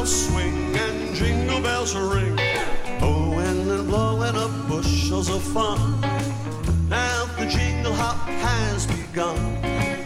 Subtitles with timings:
[0.00, 2.36] bells swing, and jingle bells ring.
[2.98, 6.00] Blowing and blowing up bushels of fun.
[6.88, 9.36] Now the jingle hop has begun.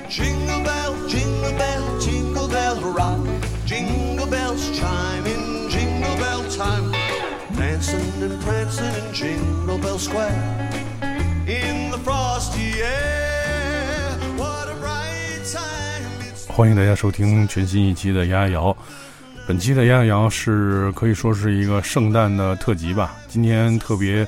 [0.08, 3.26] Jingle bell, jingle bell, jingle bell rock.
[3.66, 6.92] Jingle bells chime in jingle bell time.
[7.56, 10.32] Dancing and prancing in Jingle Bell Square.
[11.46, 18.73] In the frosty air, what a bright time it's 欢迎大家收听全新一期的丫丫摇。
[19.47, 23.15] 本期的丫丫摇是可以说是一个圣诞的特辑吧。
[23.27, 24.27] 今天特别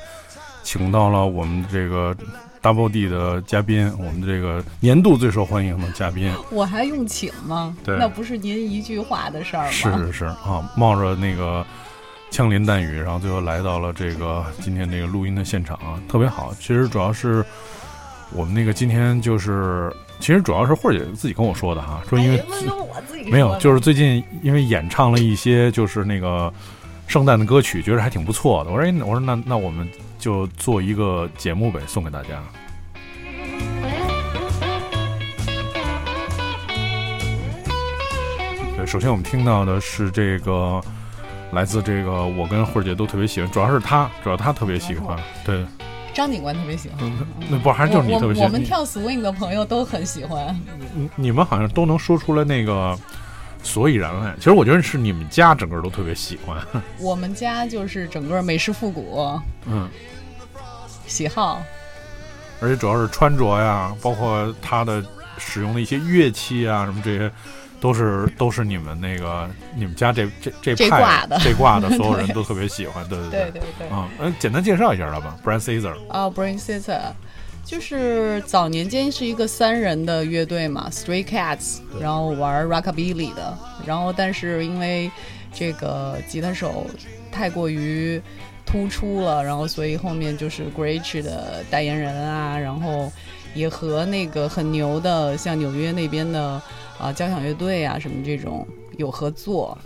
[0.61, 2.15] 请到了我们这个
[2.61, 6.31] Double D 的嘉宾，我们这个年度最受欢迎的嘉宾。
[6.51, 7.75] 我还用请吗？
[7.83, 9.71] 对那不是您一句话的事儿吗？
[9.71, 11.65] 是是是啊，冒着那个
[12.29, 16.53] 枪林弹雨，然后最后来到了这个今天这个录音的现场啊，特别好。
[16.59, 17.43] 其实主要是
[18.31, 22.43] 我们那个今天就是，其实主要是慧儿姐自己跟我说的哈，说因为
[23.31, 26.51] 没有，就是最近因为演唱了一些就是那个
[27.07, 28.71] 圣诞的歌曲，觉得还挺不错的。
[28.71, 29.87] 我说，哎，我说那那我们
[30.19, 32.43] 就做一个节目呗，送给大家。
[38.75, 40.81] 对，首先我们听到的是这个
[41.51, 45.17] 来自这个我跟慧儿姐都特别喜欢，主要是她，主要她特别喜欢。
[45.45, 45.65] 对，
[46.17, 47.11] 张警官特别喜欢，
[47.47, 48.41] 那不还是就是你特别喜欢？
[48.41, 50.59] 我我们跳 swing 的朋友都很喜欢。
[50.95, 52.97] 你你们好像都能说出来那个
[53.61, 54.33] 所以然来。
[54.37, 56.57] 其实我觉得是你们家整个都特别喜欢。
[56.99, 59.87] 我们家就是整个美式复古嗯。
[61.05, 61.61] 喜好，
[62.59, 65.05] 而且主要是穿着呀，包括他的
[65.37, 67.31] 使用的一些乐器啊，什么这些，
[67.79, 71.39] 都是都是你们那个你们家这这这派这挂的。
[71.43, 73.51] 这挂的 所有人都特别喜欢，对对对。
[73.51, 73.87] 对对。
[73.89, 76.99] 啊，嗯，简单介绍一下他吧，Brian Caesar，啊、b r a i n Sister，
[77.63, 85.11] 就是早年间是一个三人的乐队嘛，Stray Cats，然后玩 rockabilly 的，然后但是因为
[85.53, 86.87] 这个吉他手
[87.31, 88.21] 太过于
[88.65, 93.11] 突出了，然后所以后面就是 Gretsch 的代言人啊，然后
[93.53, 96.61] 也和那个很牛的像纽约那边的
[96.99, 99.77] 啊、交响乐队啊什么这种有合作。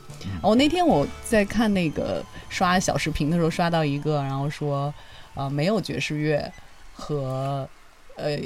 [0.41, 4.93] 哦，那天我在看那个刷小视频的时候，刷到一个，然后说，
[5.33, 6.51] 呃，没有爵士乐
[6.93, 7.67] 和
[8.15, 8.37] 呃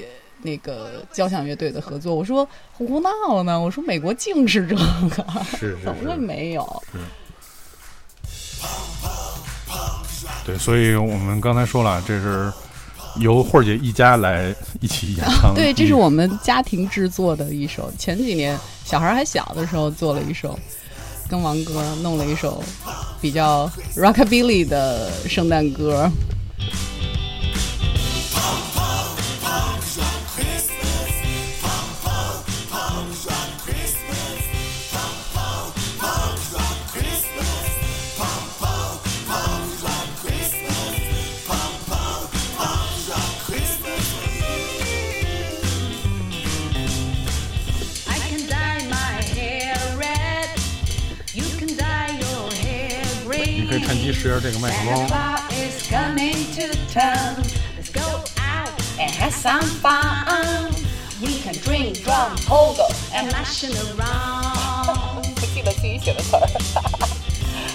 [0.42, 2.16] 那个交响乐队的合作。
[2.16, 4.76] 我说胡闹呢，我说美国净是这
[5.10, 6.84] 个，是怎么会没有？
[10.46, 12.52] 对，所以我们刚才说了，这是
[13.20, 20.58] 由慧儿姐一家来一起演唱的，对，这是我们家庭制作的一首，前几年小孩还小的时候做了一首，
[21.30, 22.64] 跟王哥弄了一首
[23.22, 26.10] 比较 rockabilly 的圣诞歌。
[54.15, 54.15] 你可以 green.
[54.15, 55.07] 趁机试下这个麦克 Santa 风。
[55.09, 57.43] Claus is coming to town.
[57.77, 60.71] Let's go out and have some fun.
[61.21, 65.25] We can drink, drum, pogo, and mashing around.
[65.35, 66.47] 不记得自己写的词儿。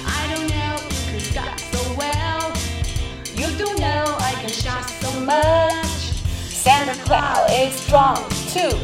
[0.06, 2.54] I don't know you can shot so well.
[3.36, 6.14] You don't know I can shot so much.
[6.50, 8.24] Santa Claus is strong
[8.54, 8.78] too.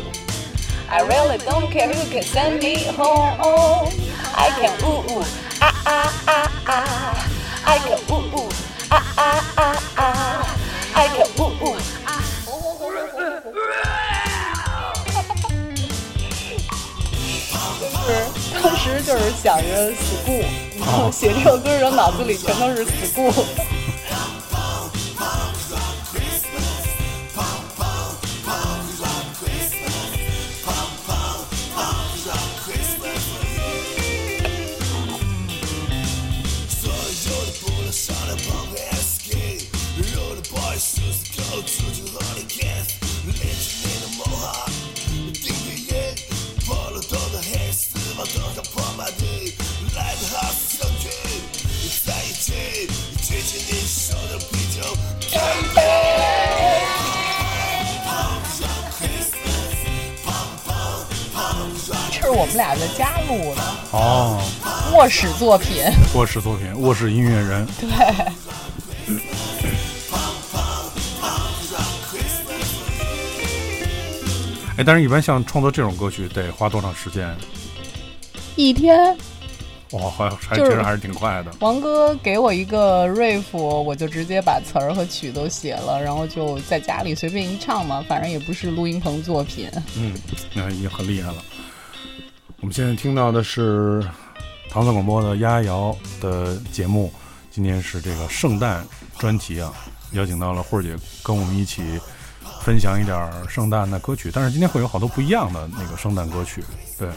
[0.90, 3.90] I really don't care who can send me home.
[4.36, 5.26] I can ooh ooh
[5.62, 7.35] ah ah ah ah.
[7.67, 8.49] 爱呀呜呜
[8.89, 10.47] 啊啊啊啊！
[10.95, 12.23] 爱呀呜呜啊！
[17.81, 23.45] 就是当时就是想着 school， 写这首歌的时候脑子里全都是 school。
[65.07, 65.85] 卧室作品。
[66.17, 67.65] 卧室作品，卧室音乐人。
[67.79, 67.89] 对，
[74.77, 77.33] 哎，但是一般像创作这种歌曲得花多长时间？
[78.57, 79.17] 一天。
[79.93, 81.53] 哇，还还就是其实还是挺快的。
[81.61, 89.71] 王哥给我一个 riff，我就直接把词儿和曲都写了，然后就在家里随便一唱嘛，反正也不是录音棚作品。
[89.97, 90.13] 嗯，
[90.53, 91.37] 那已经很厉害了。
[92.61, 94.03] 我们现在听到的是
[94.77, 97.11] 唐宋广播的丫瑶的节目，
[97.51, 98.87] 今天是这个圣诞
[99.17, 99.73] 专题啊，
[100.13, 101.83] 邀请到了慧儿姐跟我们一起
[102.61, 106.63] 分享一点儿圣诞的歌曲，但是今天会有好多不一样的那个圣诞歌曲。
[106.99, 107.09] 对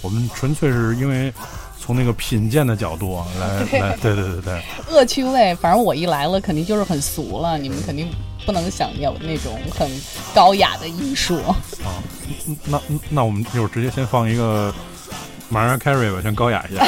[0.00, 1.30] 我们纯粹是因为
[1.78, 8.08] 从那个品鉴的角度啊来 来，对对对对，恶趣味，反正我一来了肯定就是很俗了，你们肯定
[8.46, 9.86] 不能想有那种很
[10.34, 11.36] 高雅的艺术。
[11.44, 11.52] 啊，
[12.46, 12.80] 嗯那
[13.10, 14.74] 那我们一会儿直接先放一个
[15.52, 16.82] 马上 carry 吧，先高雅一下。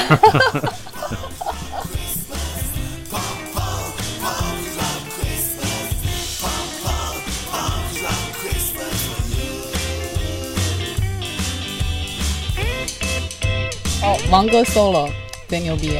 [14.02, 15.10] 哦，王哥 solo，
[15.46, 15.99] 贼牛逼！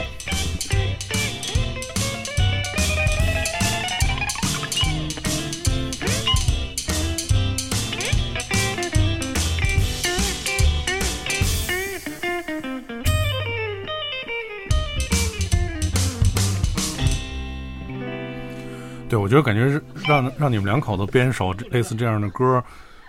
[19.15, 22.61] 对，我觉得感觉是让让你们两口子编首类似这样的歌，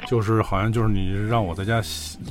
[0.05, 1.81] 就是好像就是你让我在家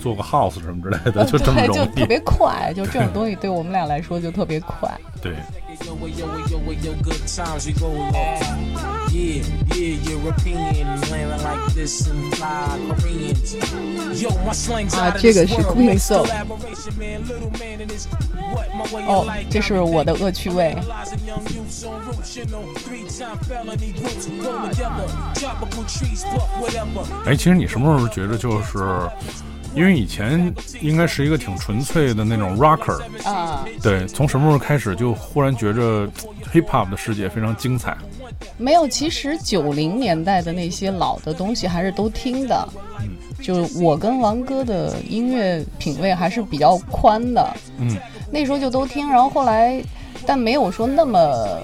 [0.00, 2.06] 做个 house 什么之类的，就这么容易就特。
[2.06, 4.88] 别快，就这种东西对我们俩来说就特别快。
[5.20, 5.34] 对，
[5.82, 8.12] Yo, yo, yo, yo, yo, good times we go long.
[9.10, 9.42] Yeah,
[9.74, 13.54] yeah, European landing like this and fly Koreans.
[14.22, 15.74] Yo, my slang's 啊 out of 这个 this 是 world.
[15.74, 18.06] Queen Soul collaboration, man, little man in this.
[18.52, 20.76] What my way 哦 of life 这是我的恶趣味。
[27.24, 28.78] 哎，其实你什么时候觉得就是，
[29.74, 36.06] 因为以前应该是一个挺纯粹的那种 rocker，啊，对，从什么时候开始就忽然觉着
[36.52, 37.96] hip hop 的世界非常精彩？
[38.56, 42.68] 没有，其实九零年代的那些老的东西还是都听的。
[43.00, 43.10] 嗯
[43.42, 47.46] 就我跟王哥的音乐品味还是比较宽的，
[47.76, 47.94] 嗯，
[48.32, 49.84] 那时候就都听，然后后来，
[50.24, 51.60] 但没有说那么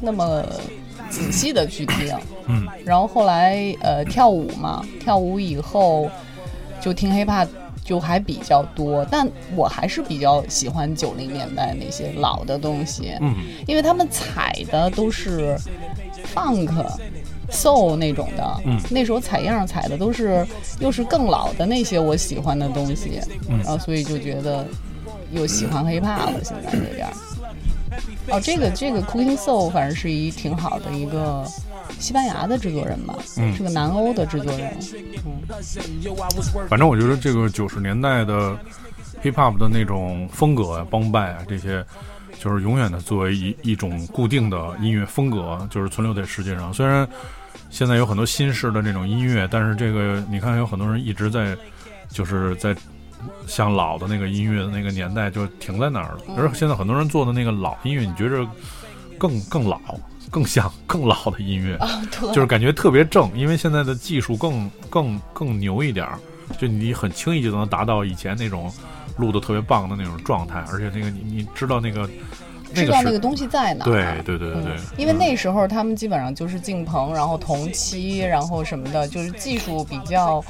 [0.00, 0.44] 那么
[1.10, 2.14] 仔细的去听，
[2.46, 6.08] 嗯，然后后来呃跳舞嘛，跳舞以后
[6.86, 7.48] 就听 hiphop
[7.84, 13.34] 就还比较多，但我还是比较喜欢九零年代那些老的东西，嗯，
[13.66, 15.58] 因为他们采的都是
[16.32, 16.70] funk。
[17.48, 20.44] soul 那种的，嗯那时候采样采的都是
[20.80, 24.66] 又是更老的那些我喜欢的东西，嗯然后所以就觉得
[25.30, 27.06] 又喜欢 hiphop 了，现在有点。
[28.28, 31.44] 哦，这个这个 Cooking Soul 反正是一挺好的一个
[31.98, 34.76] 西班牙的制作人吧，嗯是个南欧的制作人。
[36.04, 36.68] Working.
[36.68, 38.56] 反正我觉得这个九十年代的
[39.22, 41.84] hip hop 的那种风格啊、帮派啊这些，
[42.38, 46.72] 就是永远的作为一一种固定的音乐风格，就是存留在世界上。
[46.74, 47.08] 虽然
[47.70, 51.56] 现在有很多新式的这种音乐，但是这个你看有很多人一直在，
[52.08, 52.74] 就是在
[53.46, 56.18] 像老的那个音乐的那个年代就停在那儿了。
[56.36, 58.46] 而现在很多人做的那个老音乐，你觉着
[59.18, 59.80] 更更老。
[60.30, 61.78] 更像更老的音乐，
[62.20, 62.34] 对。
[62.34, 66.18] 就是感觉特别正，因为现在的技术更更更牛一点儿，
[66.58, 68.72] 就你很轻易就能达到以前那种
[69.16, 72.08] 录的特别棒的那种状态，而且那个你你知道那个
[72.74, 73.84] 知道那个东西在哪。
[73.84, 74.72] 对对对对对。
[74.76, 80.44] 嗯，因为那时候他们基本上就是进棚，然后同期，然后什么的，就是技术比较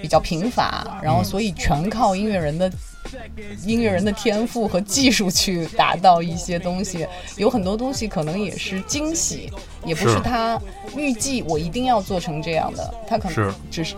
[0.00, 2.70] 比较贫乏，然后所以全靠音乐人的
[3.64, 7.06] 音乐人的天赋和技术去达到一些东西。
[7.36, 9.50] 有很多东西可能也是惊喜，
[9.84, 10.60] 也不是是他
[10.96, 13.94] 预计我一定要做成这样的，他可是能只是。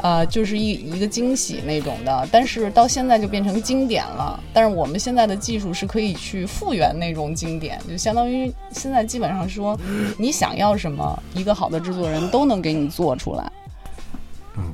[0.00, 4.38] 呃，就是一一个惊喜那种的，但是到现在就变成经典了。
[4.52, 9.76] 但是我们现在的技术是可以去复原那种经典，就相当于现在基本上说，
[10.16, 13.50] 你想要什么，一个好的制作人都能给你做出来。
[14.56, 14.72] 嗯，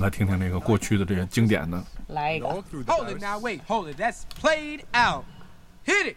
[0.00, 1.80] 来听听那个过去的这些经典的。
[2.08, 3.96] 来一个，Hold it now, wait, hold it.
[3.96, 5.24] That's played out.
[5.84, 6.16] Hit it.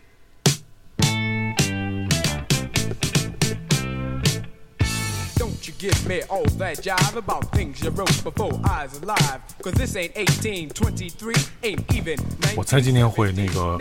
[5.37, 9.41] Don't you give me all that jive about things you wrote before I was alive.
[9.63, 12.19] Cause this ain't 1823, ain't even
[12.55, 13.79] 我猜今天会那个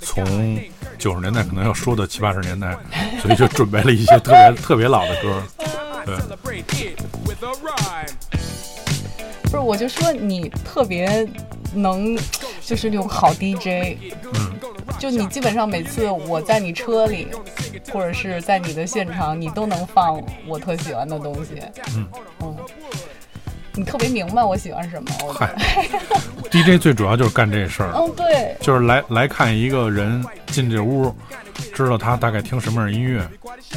[0.00, 0.60] 从
[0.98, 2.76] 九十年代可能要说到七八十年代，
[3.22, 5.42] 所以就准备了一些特别特别老的歌。
[9.46, 11.26] 不是，我就说你特别
[11.72, 12.16] 能，
[12.60, 13.96] 就是那种好 DJ，
[14.34, 14.52] 嗯，
[14.98, 17.28] 就你基本上每次我在你车里，
[17.92, 21.62] 或者是在你的现场，你都能放我特喜欢的东西。
[21.96, 22.06] 嗯。
[22.42, 22.56] 嗯。
[23.78, 25.10] 你特别明白我喜欢什么。
[25.22, 25.54] 我嗨
[26.50, 31.14] ，DJ 最主要就是干这事儿，嗯，对，就是来来看一个人进这屋，
[31.74, 33.22] 知道他大概听什么样的音乐。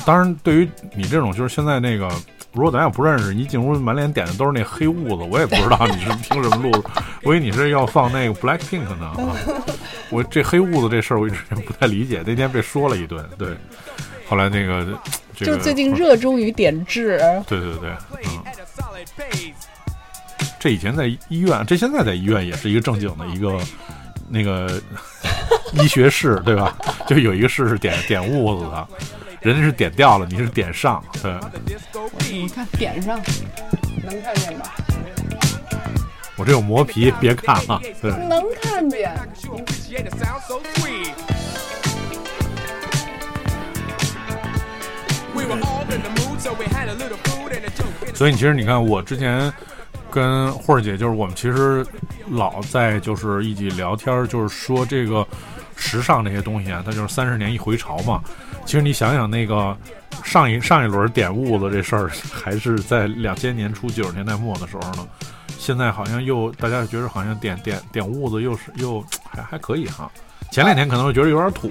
[0.05, 2.09] 当然，对于你这种，就是现在那个，
[2.51, 6.83] 如果咱也不认识，一进屋满脸点的都是那黑痦子，我也不知道你是听什么路数。
[7.23, 9.37] 我以为你是要放那个 Black Pink 呢啊！
[10.09, 13.23] 我这黑痦子这事儿我一直不太理解，那天被说了一顿。
[13.37, 13.49] 对，
[14.27, 14.83] 后来那个
[15.35, 17.19] 这个就是最近热衷于点痣。
[17.47, 17.91] 对对对，
[18.25, 18.43] 嗯.
[20.59, 23.59] 这以前在医院，这现在在医院也是一个正经的一个
[24.27, 24.81] 那个
[25.73, 26.75] 医学室，对吧？
[27.07, 28.87] 就有一个室是点点痦子的，
[29.41, 31.33] 人家是点掉了，你是点上，对，
[32.29, 33.17] 你看点上
[34.03, 34.75] 能看见吧？
[36.35, 39.17] 我这有磨皮，别看哈，嗯，能看见。
[48.13, 49.51] 所以你其实你看，我之前
[50.11, 51.85] 跟慧儿姐，就是我们其实
[52.31, 55.25] 老在就是一起聊天，就是说这个。
[55.79, 58.21] 时尚这些东西啊，它就是三十年一回潮嘛。
[58.65, 59.75] 其实你想想，那个
[60.23, 65.07] 上一上一轮点痦子这事儿， 还是在两千年初九十年代末的时候呢。
[65.57, 70.09] 现在好像又大家觉得好像点点点痦子又是又 还还可以哈。
[70.51, 71.69] 前两年可能会觉得有点土，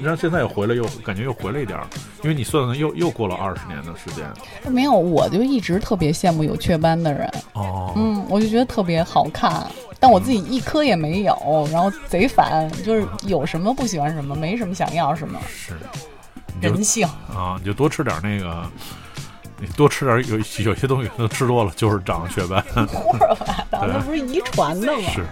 [0.00, 1.86] 然后现在又回来又感觉又回来一点儿，
[2.22, 4.24] 因为你算算又又过了二十年的时间
[4.72, 7.30] 没有，我就一直特别羡慕有雀斑的人。
[7.52, 7.92] 哦。
[7.96, 9.66] 嗯，我就觉得特别好看，
[10.00, 15.74] 但我自己一颗也没有，然后贼烦，就是有什么不喜欢什么，没什么想要什么，是，
[16.62, 17.06] 人性。
[17.28, 18.64] 啊，你就多吃点那个，
[19.56, 22.60] 你多吃点有有些东西都吃多了就是长雀斑。
[22.88, 25.10] 胡说八道，那不是遗传的吗？
[25.12, 25.24] 是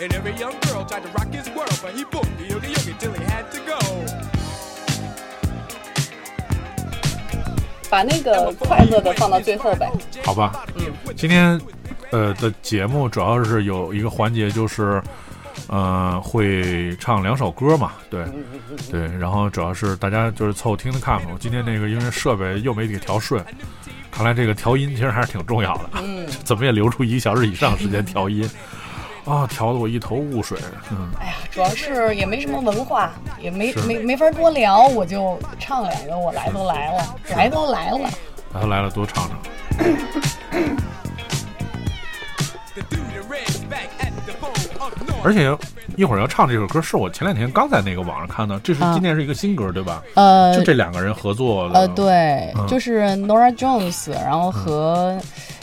[0.00, 2.92] and every young girl tried to rock his world, but he booked the yogi yogi
[2.98, 3.78] till he had to go.
[7.88, 9.88] 把那个快乐的放到最后呗。
[10.24, 10.66] 好吧，
[11.16, 11.60] 今天
[12.10, 15.00] 呃的节目主要是有一个环节就是。
[15.68, 17.92] 呃，会唱两首歌嘛？
[18.10, 18.24] 对，
[18.90, 21.26] 对，然后主要是大家就是凑合听听看吧。
[21.32, 23.42] 我今天那个因为设备又没给调顺，
[24.10, 25.90] 看来这个调音其实还是挺重要的。
[26.02, 28.48] 嗯， 怎么也留出一个小时以上时间调音
[29.24, 30.58] 啊，调的我一头雾水。
[30.90, 37.98] 嗯，哎呀，主要是也没什么文化，也没没没法多聊，我就唱两个，我来都来了，来都来了。
[38.52, 39.38] 来都来了，多唱唱。
[45.24, 45.56] 而且
[45.96, 50.02] 一会儿要唱这首歌，是我前两天刚在那个网上看到，这是啊今年是一个新歌，对吧？
[50.14, 51.80] 呃就这两个人合作的。
[51.80, 55.18] 呃，对，嗯就是 Nora Jones，然后和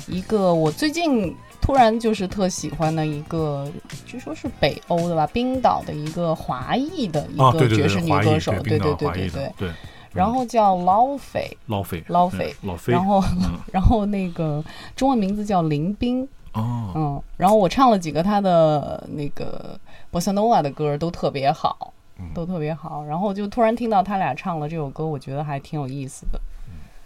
[0.07, 3.69] 一个我最近突然就是特喜欢的一个，
[4.05, 9.69] 据说是北欧的吧，冰岛的一个华裔的一个爵士女歌手，对对对对对对，
[10.13, 14.63] 然后叫捞斐，捞菲，捞斐嗯老菲，然后嗯 然后那个
[14.95, 16.27] 中文名字叫林冰，
[16.59, 19.79] 哦，嗯，然后我唱了几个他的那个
[20.11, 23.03] 波萨诺瓦的歌，都特别好，嗯都特别好。
[23.05, 26.39] 然后就突然听到他俩唱了这首歌，我觉得还挺有意思的。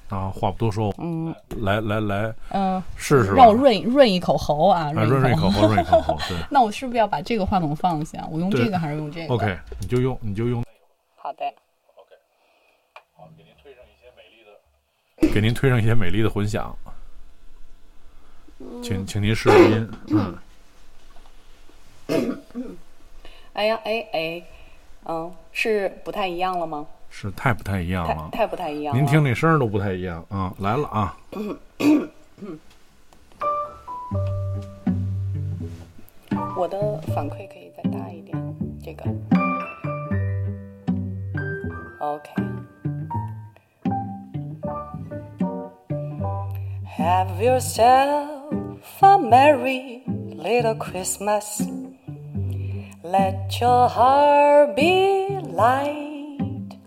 [0.09, 3.37] 啊，话不多说，嗯来来来，嗯、试试吧。
[3.37, 5.61] 让我润润一口喉啊，啊，润润润一口喉。
[5.61, 8.23] 喉，润一口喉，对 那我是不是要把这个话筒放下？
[8.29, 10.63] 我用对这个还是用这个 OK，你就用你就用，
[11.15, 11.45] 好的。
[11.95, 12.15] OK，
[13.15, 15.33] 好，给您推上一些美丽的。
[15.33, 16.75] 给您推上一些美丽的混响，
[18.81, 19.89] 请请您试试音，
[22.07, 22.77] 嗯，
[23.53, 24.43] 哎呀，哎哎，
[25.05, 26.85] 嗯，是不太一样了吗？
[27.09, 28.29] 是太不太一样了。
[28.31, 28.99] 太太不太一样了。
[28.99, 30.53] 您听那声儿都不太一样啊！
[30.59, 31.15] 来了啊，
[36.57, 39.03] 我的反馈可以再大一点，这个。
[41.99, 42.52] OK。
[46.97, 51.63] Have yourself a merry little Christmas.
[53.03, 56.77] Let your heart be light.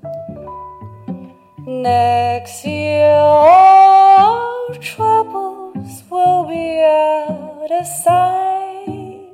[1.67, 9.33] Next year, all troubles will be out of sight.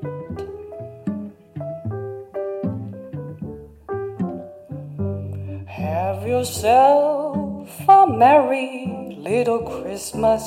[5.66, 10.44] Have yourself a merry little Christmas.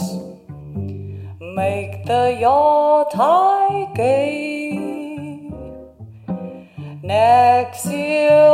[1.39, 5.49] Make the Yuletide gay.
[7.01, 8.51] Next year,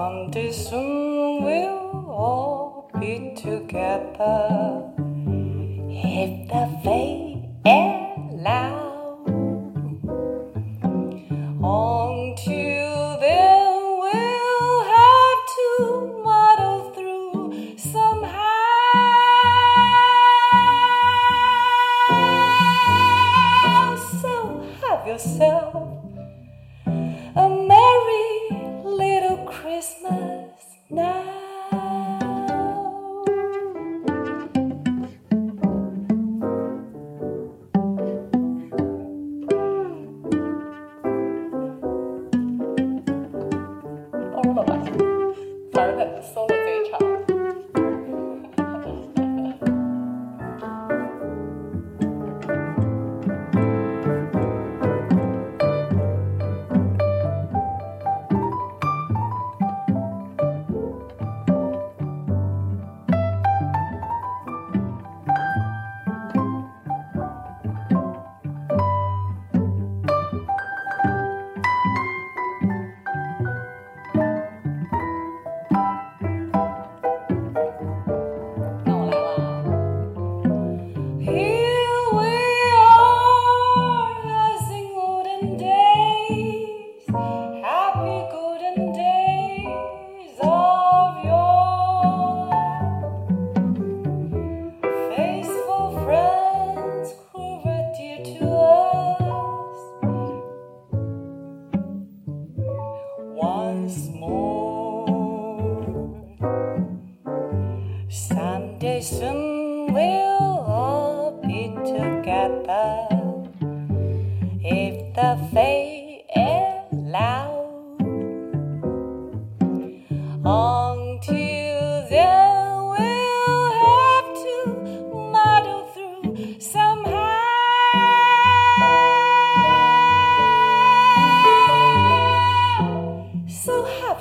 [0.00, 4.38] Someday soon we'll all be together.
[5.90, 7.09] If the fate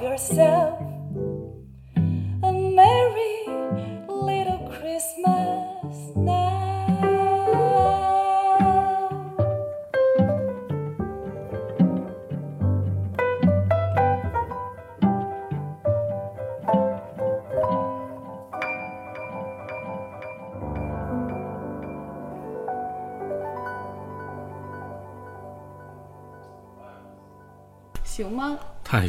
[0.10, 0.89] yourself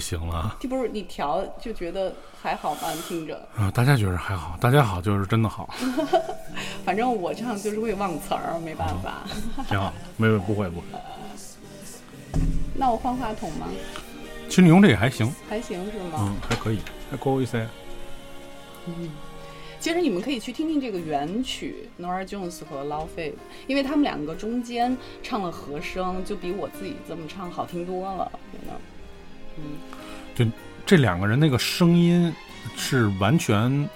[0.00, 2.92] 行了这不是你调就觉得还好吗？
[3.06, 3.70] 听着，啊！
[3.70, 5.72] 大家觉得还好，大家好就是真的好，
[6.84, 9.22] 反正我唱就是会忘词儿，没办法。
[9.68, 10.86] 挺好，没有不会不会。
[12.74, 13.68] 那我换话筒吗？
[14.48, 16.18] 其实你用这个还行，还行是吗？
[16.20, 16.78] 嗯，还可以，
[17.10, 17.68] 还够一些。
[19.78, 22.84] 其实你们可以去听听这个原曲 Nora Jones 和
[23.16, 23.32] Fei，
[23.66, 28.80] 因为他们两个中间唱了和声，就比我自己这么唱好听多了，真的。
[30.34, 30.44] 就
[30.86, 32.32] 这两个人那个声音
[32.76, 33.88] 是完全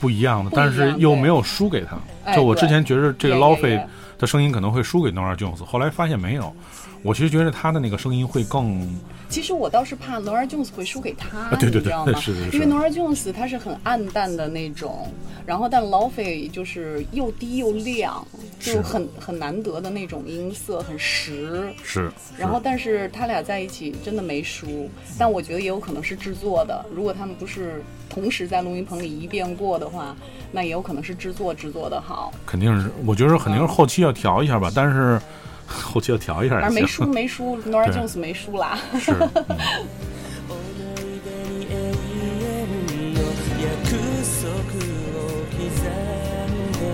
[0.00, 1.98] 不一样的，但是又没有输给他。
[2.24, 3.88] 哎就我之前觉得这个对 l a 对 f 对 e
[4.18, 6.54] 的声音可能会输给 Nora Jones，后来发现没有。
[7.02, 12.20] 我其实觉得他的那个声音会更其实我倒是怕 Nora Jones 会输给他，啊对对对你知道吗？
[12.20, 15.06] 是是是因为 Nora Jones 他是很暗淡的那种，
[15.44, 18.26] 然后但 Lau Fei 就是又低又亮，
[18.58, 21.70] 就很很难得的那种音色，很实。
[21.84, 22.10] 是。
[22.38, 26.84] 然后，但是他俩在一起真的没输，但我觉得也有可能是制作的。
[26.94, 30.16] 如果他们不是同时在录音棚里一遍过的话，
[30.50, 32.32] 那也有可能是制作制作的好。
[32.46, 35.20] 肯定是，我觉得肯定是后期要调一下吧，但是
[35.68, 37.04] 后期要调一下而没输。
[37.04, 38.78] 没输，Nora 对 Jones 没输啦。
[38.98, 39.30] 是，嗯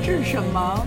[0.04, 0.84] 这是什么？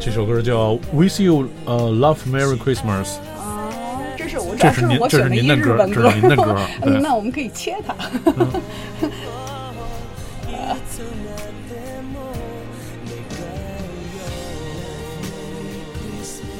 [0.00, 3.04] 这首歌叫《With You》，呃，《Love Merry Christmas》。
[3.38, 3.70] 啊，
[4.16, 6.56] 这是我这是您这是我选的一您的歌这是您的歌
[7.00, 7.94] 那我们可以切它。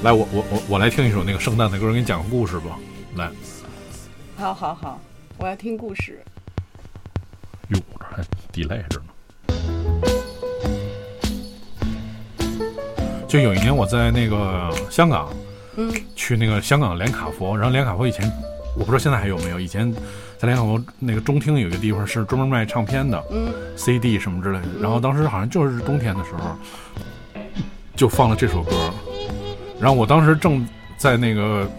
[0.03, 2.79] 来，我我我我来听一首那个圣诞的歌，给你讲个故事吧。
[3.17, 3.31] 来，
[4.35, 4.99] 好好好，
[5.37, 6.19] 我要听故事。
[7.69, 9.07] 哟，这还 delay 着呢。
[13.29, 15.29] 就有一年我在那个香港，
[15.77, 18.27] 嗯，去那个香港连卡佛，然后连卡佛以前
[18.79, 19.93] 我不知道现在还有没有，以前
[20.39, 24.69] 在连卡佛那个中厅有一个地方是专门卖唱片的，嗯，CD 什么之类的。
[24.81, 26.57] 然后当时好像就是冬天的时候，
[27.95, 28.91] 就放了这首歌。
[29.81, 30.67] 然后我当时正
[30.97, 31.71] 在那个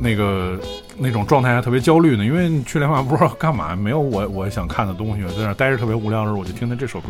[0.00, 0.58] 那个
[0.98, 7.08] 那种状态下特别焦虑呢，因为你去联华不知道干嘛，没有我我想看的东西，在那待着特别无聊的时候，我就听见这首歌，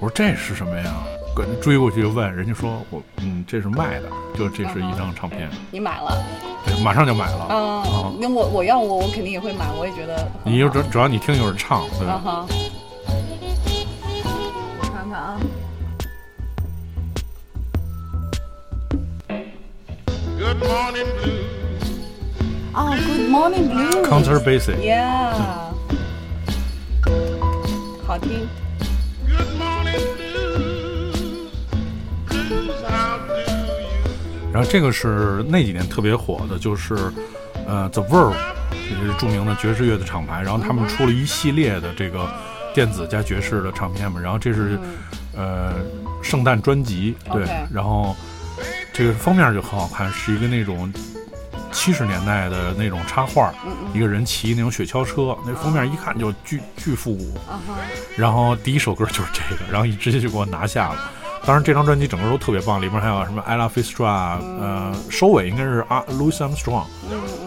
[0.00, 0.92] 我说这是什么呀？
[1.34, 6.22] 跟追过去就问，人家说我嗯这是卖的，就这是一张唱片，你买了？
[6.66, 7.46] 对，马上就买了。
[7.48, 10.30] 嗯，那我我要我我肯定也会买，我也觉得。
[10.44, 12.20] 你就主主要你听就是唱，对吧？
[14.78, 15.40] 我看看啊，
[20.42, 21.44] Good morning blue.
[22.74, 24.02] 哦，Good Morning Blue。
[24.04, 25.36] Concert Basic Yeah，
[28.04, 28.48] 好听。
[29.24, 31.46] Good morning blue.
[32.26, 34.50] Blues, how do you?
[34.52, 36.96] 然后这个是那几年特别火的，就是
[37.64, 38.34] 呃 The Verve，
[38.72, 42.28] 也是著名的爵士乐的厂牌，然后他们出了一系列的这个
[42.74, 44.76] 电子加爵士的唱片嘛，然后这是、
[45.36, 45.74] 呃
[46.20, 48.16] 圣诞专辑，对然后
[48.92, 50.92] 这个封面就很好看，是一个那种。
[51.74, 53.52] 七十年代的那种插画，
[53.94, 57.34] 一个人骑那种雪橇车，那封面一看就巨巨复古。
[57.50, 57.58] 啊，
[58.14, 61.10] 然后第一首歌就是这个，然后一直接就给我拿下了。
[61.44, 66.84] 当然，这张专辑整个都特别棒，里面还有什么 Ella Fitzgerald，呃，收尾应该是啊 Louis Armstrong，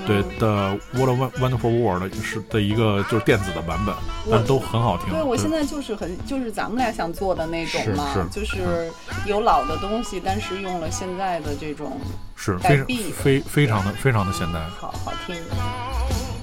[0.06, 3.96] 对的 What a Won- Wonderful World 是的一个就是电子的版本，
[4.30, 5.14] 但都很好听。
[5.14, 8.92] 对我现在就是很就是咱们俩想做的那种嘛，就是
[9.26, 11.98] 有老的东西，但是用了现在的这种
[12.36, 14.60] 是非常非非常的非常的现代。
[14.78, 15.34] 好好听，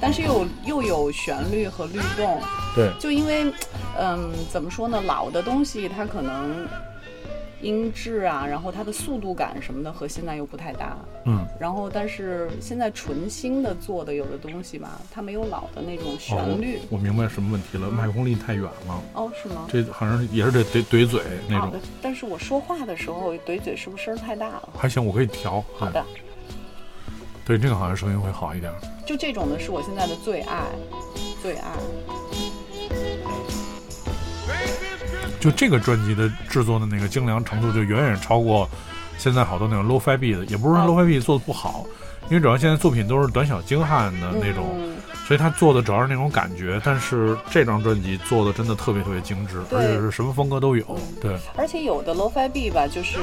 [0.01, 2.41] 但是又又有旋律和律动，
[2.75, 3.53] 对，就因为，
[3.99, 6.67] 嗯，怎么说呢，老的东西它可能
[7.63, 10.97] 音质啊，然后它的速度感什么的和现在又不太搭。
[11.25, 16.79] 嗯，然后但是现在纯新的做的有的东西吧，它没有老的那种哦旋律。
[16.91, 19.67] 我我明白什么问题了，麦克风离太远了，哦，是吗？
[19.69, 24.69] 这好像也是得怼怼嘴那种好的。，但是我说话的时候怼嘴是不是声太大了？
[24.77, 25.65] 还行，我可以调。
[25.77, 26.05] 好的，
[27.47, 28.73] 对，这个好像声音会好一点。
[29.07, 30.65] 就这种的是我现在的最爱，
[31.41, 31.71] 最爱。
[35.43, 38.71] 就这个专辑的制作的那个精良程度，就远远超过
[39.19, 40.45] 现在好多那种 low-fi beat 的。
[40.45, 41.85] 也不是说哦 low-fi beat 做的不好，
[42.29, 44.93] 因为主要现在作品都是短小精悍的那种，嗯
[45.25, 46.81] 所以他做的主要是那种感觉。
[46.85, 50.85] 但是这张专辑做的真的特别特别精致，而且是什么风格都有。
[51.21, 53.19] 对，而且有的 lo-fi B 吧，就是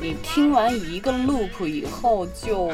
[0.00, 2.72] 你听完一个 loop 以后就，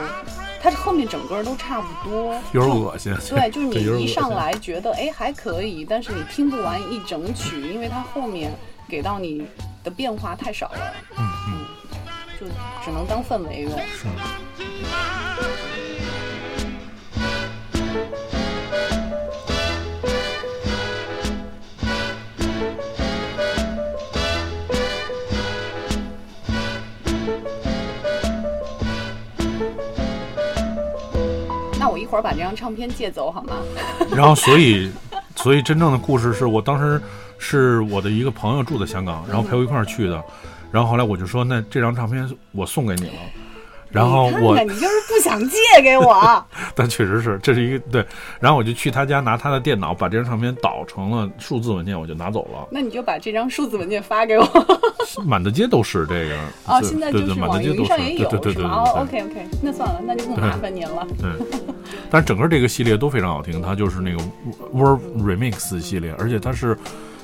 [0.63, 3.13] 它后面整个都差不多，有点恶心。
[3.29, 8.53] 对，就是 你一上来觉得哎还可以，但是你听不完一整曲，因为它后面
[8.91, 9.47] 给到你
[9.85, 11.65] 的变化太少了，嗯嗯，
[12.41, 12.47] 就
[12.85, 13.71] 只能当氛围用。
[13.79, 14.07] 是。
[31.79, 33.57] 那我一会儿把这张唱片借走好吗？
[34.15, 34.91] 然后所以，
[35.43, 37.01] 所以真正的故事是我当时
[37.39, 40.23] 是我的一个朋友住在香港，然后陪我一块儿去的，
[40.71, 43.15] 然后后来我就说，那这张唱片我送给你了。
[43.91, 46.47] 然后我看，你就是不想借给我。
[46.77, 48.07] 但确实是，这是一个对。
[48.39, 52.69] 然后我就去他家拿他的电脑把这张唱片导成了数字文件，我就拿走了。
[52.71, 54.47] 那你就把这张数字文件发给我。
[55.27, 56.39] 满大街都是这个。
[56.73, 57.81] 哦，现在就是网满大街都是。
[57.81, 58.85] 云上也有，对对对对是吗？
[58.85, 59.01] 哦。
[59.03, 61.05] ，OK OK，那算了，那就不麻烦您了。
[61.19, 61.29] 对，
[62.11, 64.19] 但整个这个系列都非常好听，它就是那个
[64.75, 66.77] Verb Remix 系列，而且它是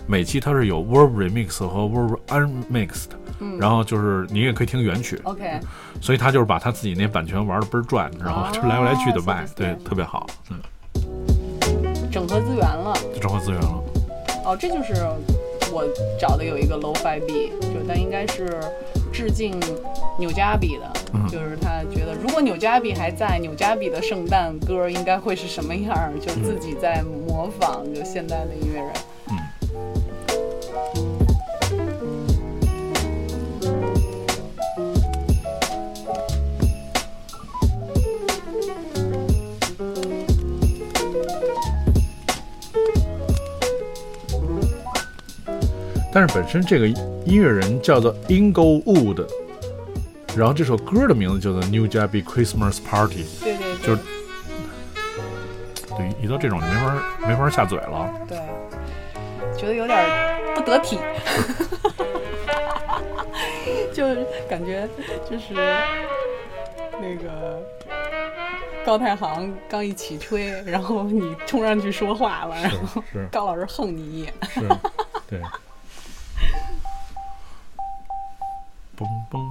[0.06, 3.08] 每期它是有 Verb Remix 和 Verb Unmixed，、
[3.58, 5.58] 然后就是你也可以听原曲，OK，
[6.00, 10.60] 所以他就是把他自己那版权玩的倍儿转，然后就来回来去的卖，对，特别好，嗯，
[12.10, 12.94] 整合资源了。
[13.12, 13.82] 就整合资源了。
[14.44, 14.94] 哦，这就是
[15.72, 15.84] 我
[16.20, 18.60] 找的有一个 lo-fi B，就但应该是
[19.12, 19.58] 致敬
[20.18, 28.90] 纽加比的，嗯就是他觉得如果纽加比还在，纽加比的圣诞歌应该会是什么样儿，就自己在模仿就现代的音乐人。
[46.12, 49.26] 但是本身这个音乐人叫做 Ingo Wood，
[50.36, 54.02] 然后这首歌的名字叫做 New Jabby Christmas Party，对对对，就是
[55.96, 58.12] 对，一到这种就没法没法下嘴了。
[58.28, 58.36] 对，
[59.58, 59.98] 觉得有点
[60.54, 60.98] 不得体，
[63.94, 64.86] 就是感觉
[65.30, 65.54] 就是
[67.00, 67.62] 那个
[68.84, 74.68] 高太行刚一起吹，然后你冲上去说话了，然后是高老师横你一眼，是，
[75.30, 75.40] 对。
[78.98, 79.45] 嘣 嘣。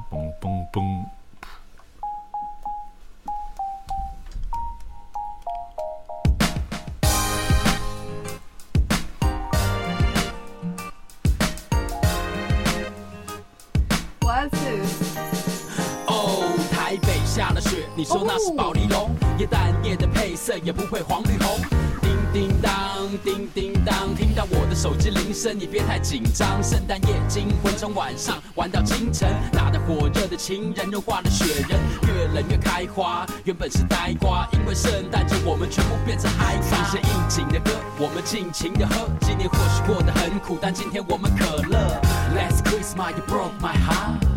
[17.97, 21.57] 你说那是宝丽龙，耶诞夜的配色也不会黄绿红。
[22.01, 26.61] 叮叮当，叮叮当，听到我的手机铃声，你别太紧张。
[26.61, 33.25] 圣诞夜惊魂，从晚上玩到清晨，打得火热的情人融化了雪人，越冷越开花。
[33.45, 36.75] 原本是呆瓜，因为圣诞节我们全部变成嗨发。
[36.85, 39.07] 一些应景的歌，我们尽情的喝。
[39.21, 42.01] 今年或许过得很苦，但今天我们可乐。
[42.35, 44.34] Last Christmas you broke my heart。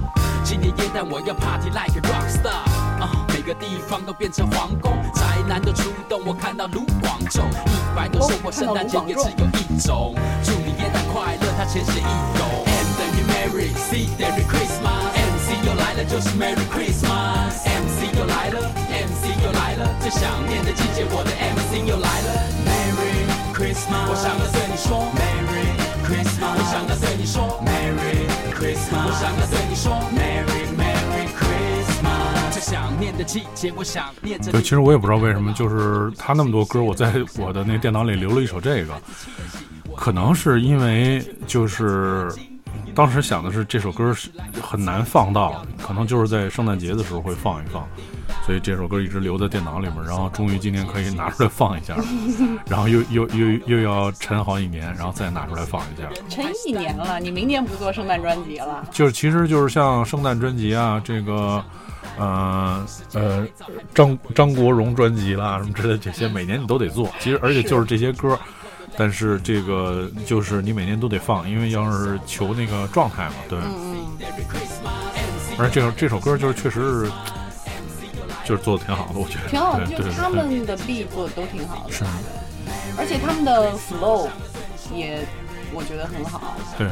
[0.49, 2.65] 今年耶诞我要 party like a rock star，
[3.29, 10.15] 每个地方都变成皇宫，宅男都出动，我看到卢广仲，一百多生活，圣诞节也只有一种。
[10.43, 12.01] 祝你耶诞快乐，他浅显易
[12.33, 12.49] 懂。
[12.65, 25.77] M 等于 Merry，C 等于 Christmas，MC 又来了就是 Merry Christmas，MC 又来了，MC 又来了，最想念的季节，我的 MC 又来了，Merry Christmas，我想要对你说 Merry
[26.09, 28.25] Christmas，我想要对你说 Merry
[28.57, 30.38] Christmas，我想要对你说 Merry
[32.99, 38.95] 念的季节，我想念着对，其实我也不知道为什么，就是他那么多歌，我在我的那个电脑里留了一首这个，
[39.97, 42.33] 可能是因为就是
[42.95, 44.29] 当时想的是这首歌是
[44.61, 47.87] 很难放到，可能就是在圣诞节的时候会放一放，
[48.45, 51.97] 所以这首歌一直留在电脑里面，然后终于今天可以拿出来放一下，
[52.69, 56.09] 然后又又又又要沉好几年，然后再拿出来放一下。
[56.29, 58.85] 沉一年了，你明年不做圣诞专辑了？
[58.91, 61.65] 就是其实就是像圣诞专辑啊，这个，
[62.19, 63.47] 呃呃，
[63.95, 67.09] 张张国荣专辑啦什么之类的这些，每年你都得做。
[67.21, 68.39] 其实而且就是这些歌，
[68.97, 73.59] 但是这个就是你每年都得放，因为要是求那个状态嘛，对。
[75.59, 77.13] 而这首这首歌就是确实是，
[78.45, 79.49] 就是做的挺好的，我觉得。
[79.49, 82.05] 挺好，对对对就他们的 beat 做的都挺好的，是，
[82.97, 84.29] 而且他们的 flow
[84.95, 85.27] 也
[85.73, 86.55] 我觉得很好。
[86.77, 86.89] 对。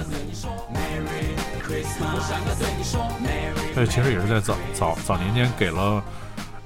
[3.74, 6.02] 对，其实也是在早早早年间给了，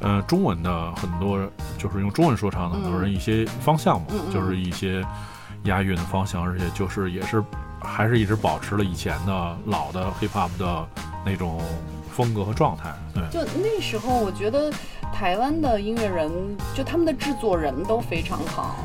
[0.00, 1.38] 呃，中文的很多
[1.78, 5.04] 就是用中文说唱的很多人一些方向嘛，就是一些
[5.64, 7.42] 押韵的方向，而且就是也是
[7.80, 10.86] 还是一直保持了以前的老的 hip hop 的
[11.24, 11.60] 那种
[12.12, 12.94] 风格和状态。
[13.14, 14.70] 对，就那时候，我觉得
[15.12, 18.76] 台湾的音乐人，就他们的制作人都非常好。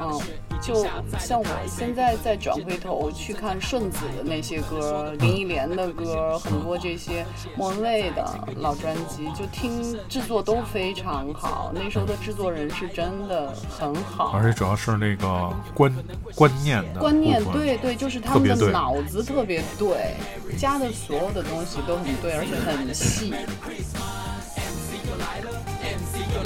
[0.00, 0.20] 嗯，
[0.60, 0.86] 就
[1.18, 7.24] 像我现在再转回头去看顺子的那些歌，林忆莲的歌，很多这些
[7.56, 11.70] 莫文蔚的老专辑，就听制作都非常好。
[11.74, 14.48] 那时候的制作人是真的很好而。
[14.48, 15.94] 且主要是那个观
[16.34, 20.14] 观念的观念对对，就是他们的脑子特别对，
[20.56, 23.34] 加的所有的东西都很对，而且很细。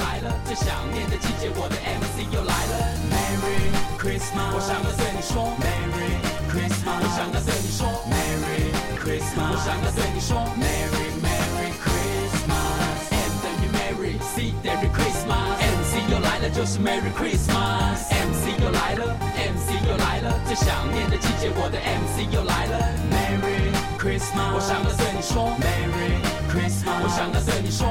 [0.03, 2.75] 来了，最想念的季节，我的 MC 又来了。
[3.07, 3.71] Merry
[4.03, 6.19] Christmas，我想要对你说 Merry
[6.51, 13.15] Christmas，我想要对你说 Merry Christmas，我想要对你说 Merry Merry Christmas。
[13.15, 22.75] M 等于 Merry，C 等于 Christmas，MC 又来了就是 Merry Christmas，MC 又来了，MC 又来了，最想念的季节，我的 MC 又来了。
[23.13, 26.19] Merry Christmas，我想要对你说 Merry
[26.51, 27.87] Christmas，我想要对你说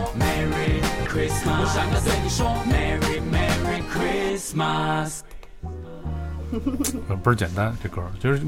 [1.32, 5.22] Christmas，我想要对你说 Merry Merry Christmas。
[7.08, 8.40] 呃倍儿简单，这歌儿就是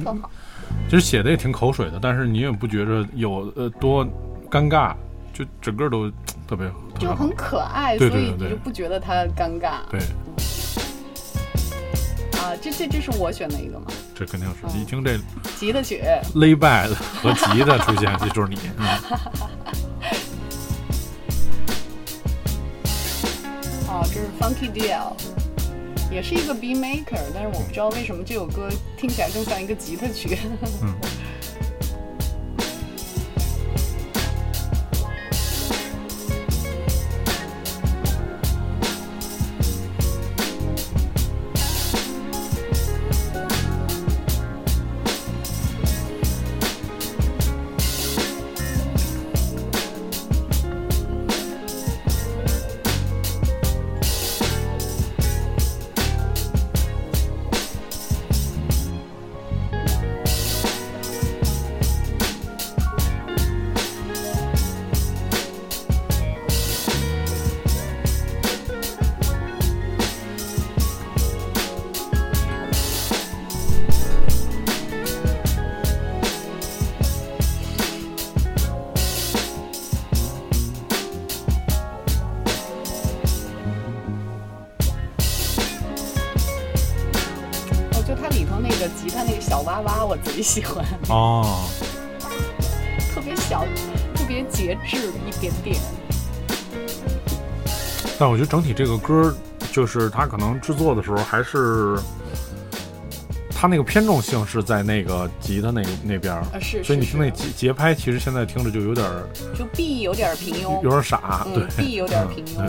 [0.90, 4.06] 其实写的也挺口水的，但是你也不觉着有呃多
[4.52, 4.94] 尴尬，
[5.34, 6.10] 就整个都
[6.46, 7.34] 特别特别就很。
[7.36, 9.80] 可爱，对对对对所以你就不觉得它尴尬。
[9.90, 10.02] 对，
[12.42, 13.86] 啊，这这这是我选的一个吗？
[14.14, 15.18] 这肯定是一听这
[15.58, 16.04] 吉他曲
[16.36, 18.58] ，lay back 和吉他出现，这 就是你。
[18.78, 18.86] 嗯
[23.94, 25.14] 啊，这是 Funky DL，
[26.12, 30.36] 也是一个 B maker，但是我不知道为什么这首歌听起来更像一个吉他曲。
[30.82, 30.96] 嗯
[91.14, 91.70] 哦，
[93.14, 93.64] 特别小，
[94.16, 95.78] 特别节制一点点。
[98.18, 99.36] 但我觉得整体这个歌，
[99.72, 101.98] 就是它可能制作的时候还是。
[103.56, 109.24] 它那个偏重性是在那个吉他那那边儿，啊是，所以你听那是节节拍，其实现在听着就有点儿
[109.58, 111.64] 就 B 有点平庸，有点傻，嗯对。
[111.78, 112.58] B 有点嗯平庸。
[112.58, 112.66] 对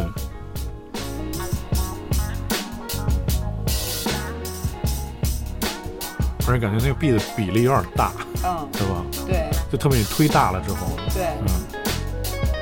[6.46, 8.12] 而且感觉那个 B 的比例有点大，
[8.44, 9.04] 嗯， 对吧？
[9.26, 11.24] 对就特别你推大了之后，对。
[11.46, 11.82] 嗯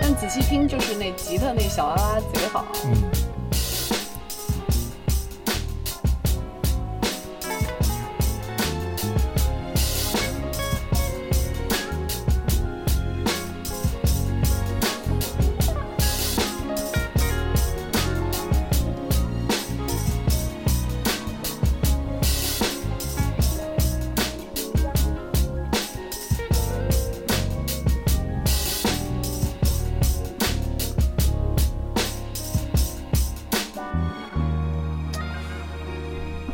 [0.04, 2.66] 但仔细听，就是那吉他那小拉拉贼好。
[2.86, 2.92] 嗯。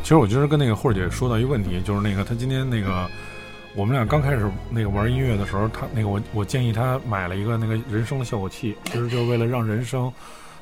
[0.09, 3.07] 其实我今儿跟那个慧儿姐说到一个问题，就是那个她今天那个
[3.75, 10.11] 我们俩刚开始那个玩音乐的时候，她那个我我建议她买了一个那个人声的效果器，其实就是为了让人声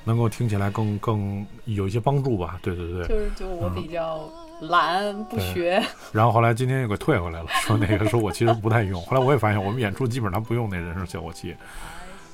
[0.03, 2.59] 能够听起来更更有一些帮助吧。
[2.61, 3.07] 对对对。
[3.07, 4.29] 就是就我比较
[4.59, 5.81] 懒，不学。
[6.11, 9.01] 然后后来今天又给退回来了， 说那个说我其实不太用。
[9.03, 11.55] 后来我也发现我们演出基本上不用那人声效果器，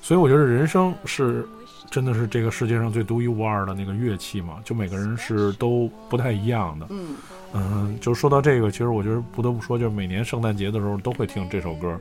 [0.01, 1.47] 所以我觉得人声是
[1.93, 6.87] 真的是这个世界上最独一无二的那个乐器嘛，就每个人是都不太一样的。
[6.89, 7.15] 嗯
[7.53, 11.95] 嗯，就是说到这个，其实我觉得不得不说，就是每年圣诞节的时候都会听这首歌，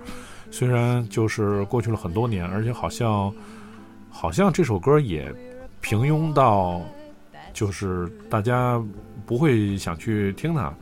[0.50, 3.30] 虽然就是过去了很多年，而且好像
[4.08, 5.30] 好像这首歌也
[5.82, 6.80] 平庸到
[7.52, 8.82] 就是大家
[9.26, 10.72] 不会想去听它，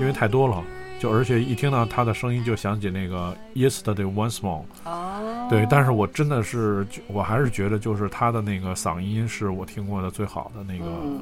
[0.00, 0.64] 因为太多了。
[1.04, 4.64] 就而且一听到他的声音，就想起那个 Yesterday Once More。
[4.84, 11.20] 哦，对，但是我真的是，我还是觉得就是他的那个嗓音是我听过的最好的那个嗯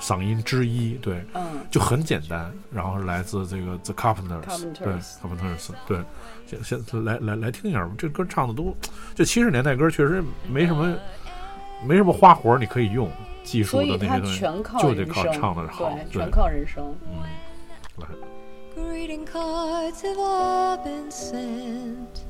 [0.00, 0.94] 嗓音之一。
[1.02, 5.98] 对，嗯就很简单，然后是来自这个 The Carpenters，Carpenters 对 Carpenters，对，
[6.46, 8.74] 先先来来来听一下吧，这歌唱的都，
[9.14, 10.96] 就七十年代歌确实没什么
[11.86, 13.10] 没什么花活你可以用，
[13.44, 14.40] 技术的那些东西
[14.80, 16.82] 就得靠，唱的好，全，靠人声。
[17.04, 17.20] 嗯，
[17.98, 18.06] 来。
[18.86, 22.22] Greeting cards have all been sent.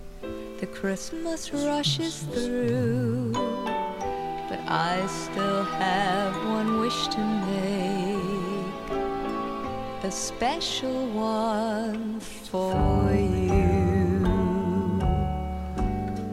[0.59, 3.33] The Christmas rushes through.
[4.49, 8.21] But I still have one wish to make.
[10.03, 14.21] A special one for you.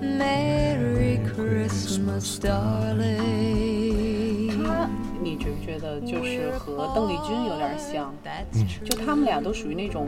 [0.02, 4.07] Merry Christmas, darling.
[5.38, 8.14] 觉不觉得就是和邓丽君有点像
[8.54, 8.84] true.
[8.84, 10.08] 就他们俩都属于那种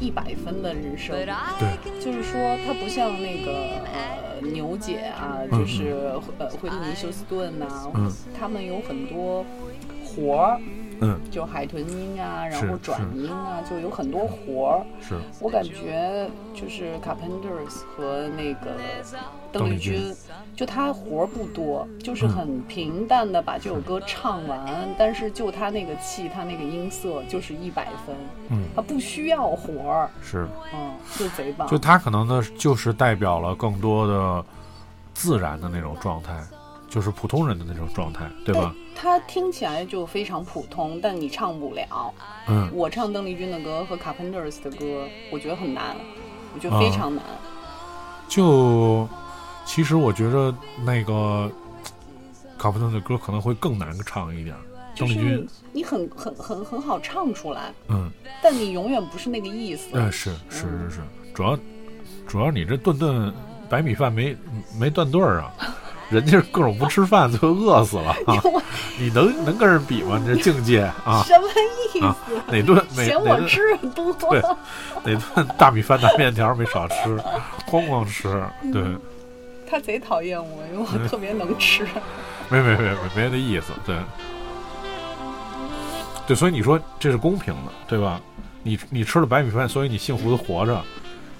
[0.00, 1.16] 一百分的人生。
[1.58, 3.52] 对就是说，他不像那个
[3.92, 5.94] 呃牛姐啊，就是
[6.38, 9.44] 呃惠特尼休斯顿呐、嗯他们有很多
[10.04, 10.60] 活儿，
[11.04, 14.86] 嗯，就海豚音啊，然后转音啊，就有很多活儿。
[15.00, 18.76] 是，我感觉就是 Carpenters 和那个
[19.52, 19.94] 邓邓丽丽君。
[19.94, 20.16] 君，
[20.56, 22.28] 就他活儿不多，就是嗯。
[22.34, 28.14] 很平淡的把这首歌唱完，但是就他那个气，他那个音色就是一百分，
[28.50, 31.66] 嗯，他不需要活儿，是，嗯，就贼棒。
[31.68, 34.44] 就他可能呢，就是代表了更多的
[35.14, 36.42] 自然的那种状态，
[36.94, 38.72] 就是普通人的那种状态，对吧？
[38.94, 42.14] 他听起来就非常普通，但你唱不了。
[42.46, 45.96] 嗯，我唱邓丽君的歌和 Carpenters 的歌，我觉得很难，
[46.54, 47.24] 我觉得啊非常难。
[48.28, 49.08] 就
[49.64, 51.50] 其实我觉得那个
[52.56, 54.54] 卡普顿的歌可能会更难唱一点，
[54.94, 58.08] 就是邓丽君，你很很很很好唱出来，嗯，
[58.40, 59.98] 但你永远不是那个意思。
[59.98, 61.00] 哎，是是是是，
[61.34, 61.58] 主要
[62.28, 63.34] 主要你这顿顿
[63.68, 64.36] 白米饭没
[64.78, 65.52] 没断顿儿啊。
[66.10, 68.36] 人家是各种不吃饭， 最后饿死了啊！
[68.98, 70.20] 你能能跟人比吗？
[70.22, 71.22] 你这境界啊！
[71.26, 71.48] 什么
[71.94, 72.04] 意思？
[72.04, 72.16] 啊
[72.48, 74.12] 哪顿哪嫌哪顿我吃的多？
[74.30, 74.40] 对
[75.14, 76.94] 哪顿大米饭、大面条没少吃，
[77.70, 78.28] 哐哐吃。
[78.72, 78.82] 对，
[79.68, 81.86] 他贼讨厌我，因为我特别能吃。
[82.50, 83.72] 没没没没没那意思。
[83.86, 83.96] 对，
[86.26, 88.20] 对，所以你说这是公平的，对吧？
[88.62, 90.80] 你你吃了白米饭，所以你幸福的活着，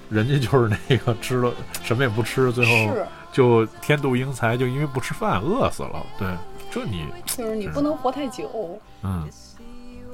[0.09, 1.51] 人家就是那个吃了
[1.83, 3.05] 什么也不吃，最后是，
[3.35, 6.05] 就天妒英才，就因为不吃饭饿死了。
[6.17, 6.25] 对，
[6.71, 8.79] 这你就是你不能活太久。
[9.03, 9.27] 嗯，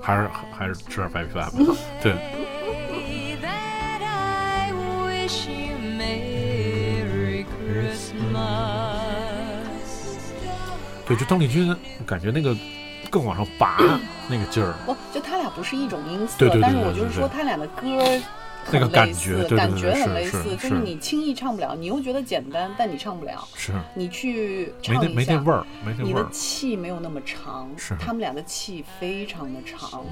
[0.01, 1.51] 还是还是吃点白米饭吧。
[2.01, 2.15] 对.
[11.05, 11.75] 对，就邓丽君，
[12.07, 12.57] 感觉那个
[13.11, 13.77] 更往上拔
[14.27, 14.73] 那个劲儿。
[14.83, 17.85] 不，就他俩不是一种音色，对对对但是我就是说他俩的歌
[18.71, 23.47] 那个很类似感觉对对感觉很类似，就是是你轻易唱不了，你又觉得简单，但你唱不了。
[23.55, 26.27] 是你去唱一下，没那味儿，没那你的。
[26.31, 30.03] 气没有那么长，是他们俩的气非常的长。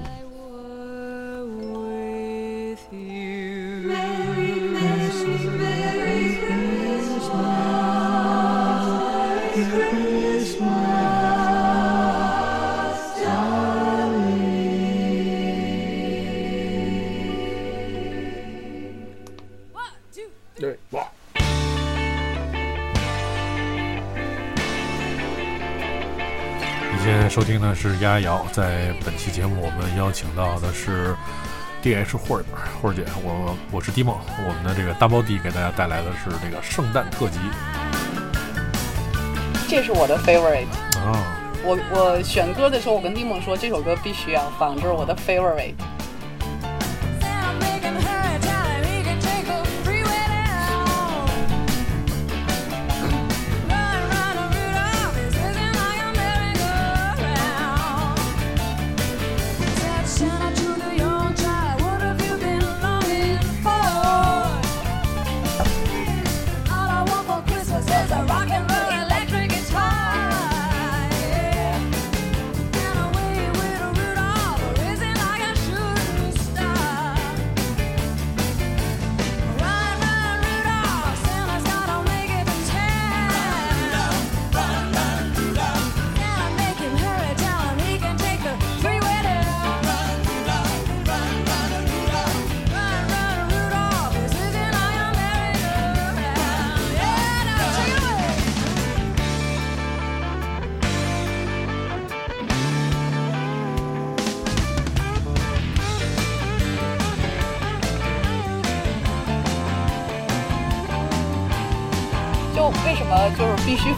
[27.40, 31.16] 收听的是丫瑶，在本期节目我们邀请到的是
[31.80, 32.44] D H 霍儿
[32.82, 34.14] 霍儿姐，我我是迪梦，
[34.46, 37.38] 我们的这个大包弟给大家带来的是这个圣诞特辑
[39.66, 40.66] 这是我的 favorite。
[40.98, 41.16] 啊。
[41.64, 45.72] 我我选歌的时候，我跟迪梦说这首歌必须要放，这是我的 favorite。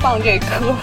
[0.02, 0.74] 放这歌？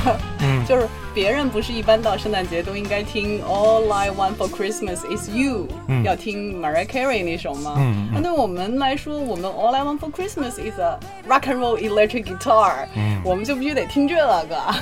[0.41, 7.73] 嗯就是别人不是一般到圣诞节都应该听 All I Want for Christmas Is You，、嗯要听 Mariah Carey 那首吗？
[7.77, 10.97] 嗯嗯那对我们来说，我们 All I Want for Christmas is a
[11.27, 14.73] rock and roll electric guitar，、嗯我们就必须得听这个。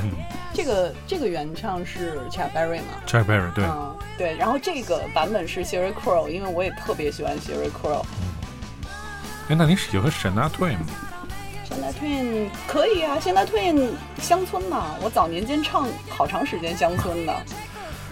[0.53, 4.35] 这个这个原唱是 Chuck Berry 吗？Chuck Berry 对，嗯，对。
[4.37, 8.01] 然后这个版本是 Sherry Crow，因为我也特别喜欢 Sherry Crow。
[9.49, 10.85] 哎，那你喜欢沈大退吗？
[11.67, 13.89] 现代 Twin 可以啊，现代 Twin
[14.21, 17.35] 乡村嘛，我早年间唱好长时间乡村的，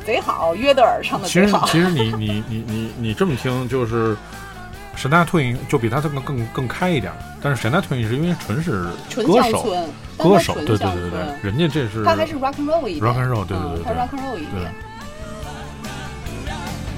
[0.06, 1.66] 贼好，约德尔唱的其贼好。
[1.66, 4.16] 实其实你你你你你这么听，就是
[4.95, 14.74] 沈大退就比他这个更更开一点儿，但是沈大退是因为纯是纯歌手，乡村，但歌手，对对对对人家这是他还是 rock and roll 一点 rock and roll，对对嗯他对对 rock and roll 一对点。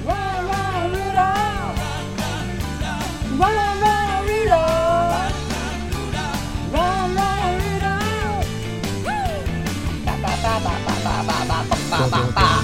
[0.07, 0.15] Run,
[0.47, 1.77] run, Rudolph.
[3.37, 3.86] Run, run, Rudolph.
[11.97, 12.63] 叭叭叭叭。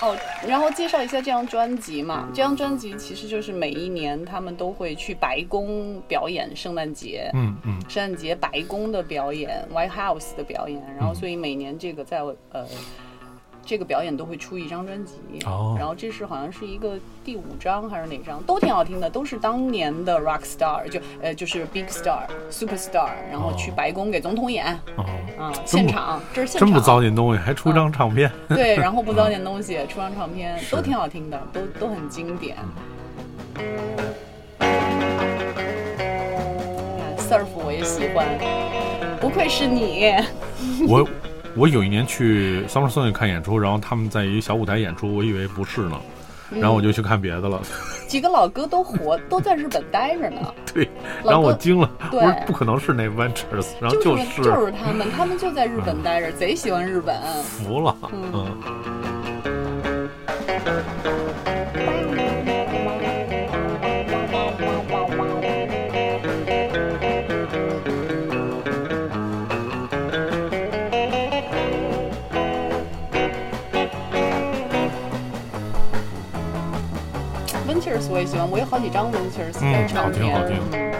[0.00, 2.28] 哦，然后介绍一下这张专辑嘛。
[2.32, 12.20] 这张专辑其实就是每一年他们都会去白宫表演圣诞节，嗯嗯圣诞节白宫的表演，White House 的表演，然后所以每年这个在
[12.52, 12.64] 呃
[13.68, 15.12] 这个表演都会出一张专辑，
[15.44, 15.76] 哦。
[15.78, 24.64] 然后这是好像是一个第五张还是哪张，都挺好听的，都是当年的 rock star，就呃就是 big star、superstar，然后去哦白宫给总统演。
[24.96, 25.04] 哦，
[25.38, 32.56] 啊，现场，这是现场，真不糟践东西，还出张唱片，对， 然后不糟践东西，出张唱片都挺好听的，都都很经典。
[34.48, 34.66] 看
[37.18, 38.26] surf 我也喜欢，
[39.20, 40.14] 不愧是你。
[40.88, 41.06] 我
[41.58, 46.00] 我有一年去 Summer Sonic 看演出，然后他们在一个小舞台演出，我以为不是呢，
[46.52, 47.60] 嗯然后我就去看别的了。
[48.06, 50.54] 几个老哥都活，都在日本待着呢。
[50.72, 50.88] 对，
[51.24, 57.16] 老然后我惊了，我对说不可能是那 Ventures，然后就是是就是他们，他们就在日本待着，贼喜欢日本。
[57.42, 58.46] 服了，嗯嗯。
[78.50, 80.32] 我有好几张 Ventures 的嗯唱片。
[80.32, 80.92] 好听好听嗯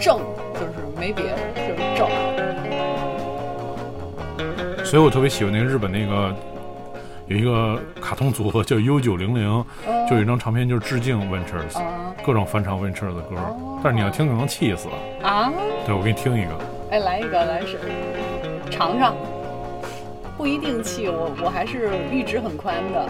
[0.00, 0.18] 正
[0.54, 2.08] 就是没别的，就是正。
[4.84, 6.34] 所以我特别喜欢那个日本那个
[7.26, 9.64] 有一个卡通组合叫 U 九零零，
[10.08, 14.88] 就有一张唱片就是致敬 Ventures，、啊各种翻唱 Ventures 的歌，哦但是你要听可能气死。
[15.22, 15.52] 啊，
[15.84, 16.50] 对，我给你听一个，
[16.90, 17.78] 哎，来一个，来是
[18.70, 19.14] 尝尝。
[20.36, 23.08] 不一定气，我我还是阈值很宽的。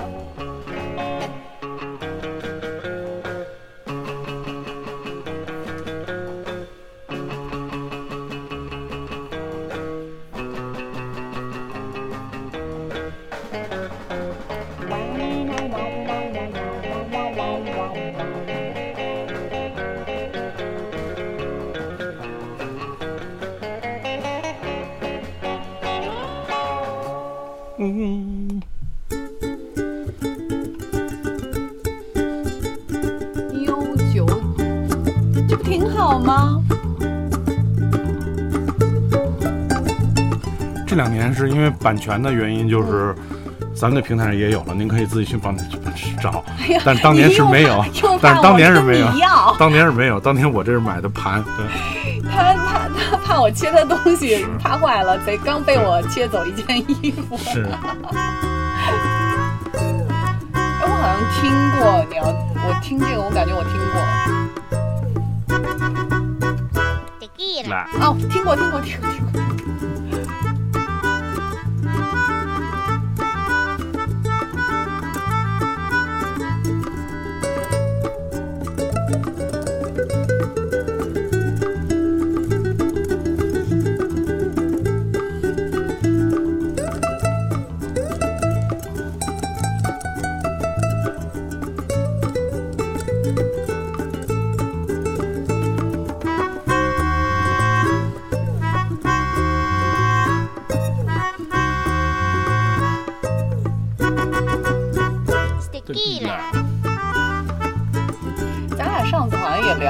[41.82, 43.14] 版权的原因，就是
[43.74, 45.56] 咱们的平台上也有了，您可以自己去帮
[45.94, 46.44] 去找。
[46.84, 47.84] 但当年是没有
[48.20, 49.08] 但是当年是没有
[49.58, 57.36] 当年是没有，当年我这是买的盘，对， 他他他怕我切他东西，怕坏了，贼刚被我切走一件衣服。
[57.38, 57.66] 是。
[60.54, 64.00] 哎，我好像听过，你要我听这个，我感觉我听过。
[67.70, 69.31] 来，哦，听过，听过，听过，听过。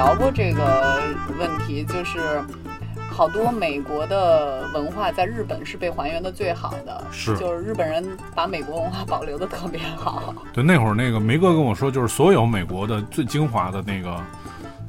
[0.03, 1.01] 聊过这个
[1.39, 2.43] 问题，就是
[3.09, 10.35] 好多美国的文化在日本是被还原的最好的，是就是日本人把美国文化保留的特别好。
[10.51, 14.21] 对，那会儿那个梅哥跟我说，就是所有美国的最精华的那个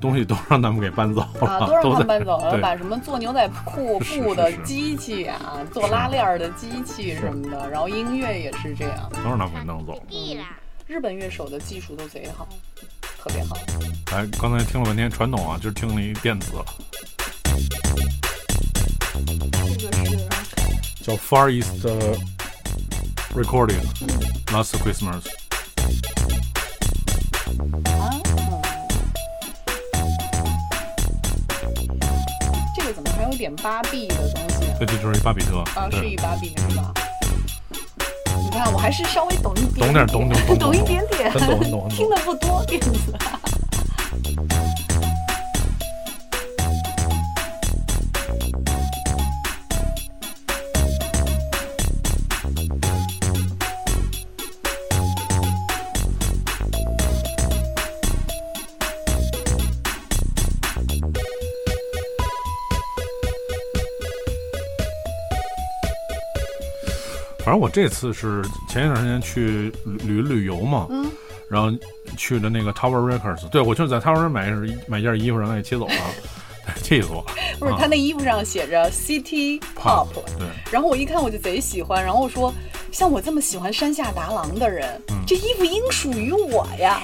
[0.01, 9.09] 东西都让他们给搬走了，啊，都让他们搬走了，把什么做牛仔裤 布的机器啊，做拉链的机器什么的，然后音乐也是这样。
[9.23, 10.01] 都让他们给弄走了。
[10.87, 12.47] 日本乐手的技术都贼好，
[13.25, 13.57] 特别好。
[14.13, 16.53] 哎，刚才听了半天传统啊，就是听了一电子，
[19.79, 20.29] 这个是
[21.03, 21.87] 叫 Far East
[23.35, 23.81] Recording
[24.49, 25.23] Last Christmas。
[27.89, 28.21] 啊，
[32.77, 35.61] 这个怎么还有点芭比的东西对，这就是一巴比特。
[35.75, 35.89] 啊？
[35.91, 36.93] 是一芭比是吧？
[38.55, 41.91] 你看，我还是稍微懂一点懂点懂懂懂 懂一点点，很懂很懂很懂。
[41.99, 43.13] 听的不多电子。
[67.45, 71.11] 反正我这次是前一段时间去旅旅旅游嘛，嗯，
[71.47, 71.71] 然后
[72.17, 74.51] 去的那个 Tower Records，对我就是在 Tower 买
[74.89, 75.95] 买件衣服，让他给切走了，
[76.83, 77.25] 气死我了。
[77.61, 77.77] 不是，啊。
[77.79, 82.51] 他那衣服上写着 City Pop，对，然后我一看我就贼喜欢，然后我说，
[82.91, 87.03] 像我这么喜欢山下达郎的人，这衣服应属于我呀。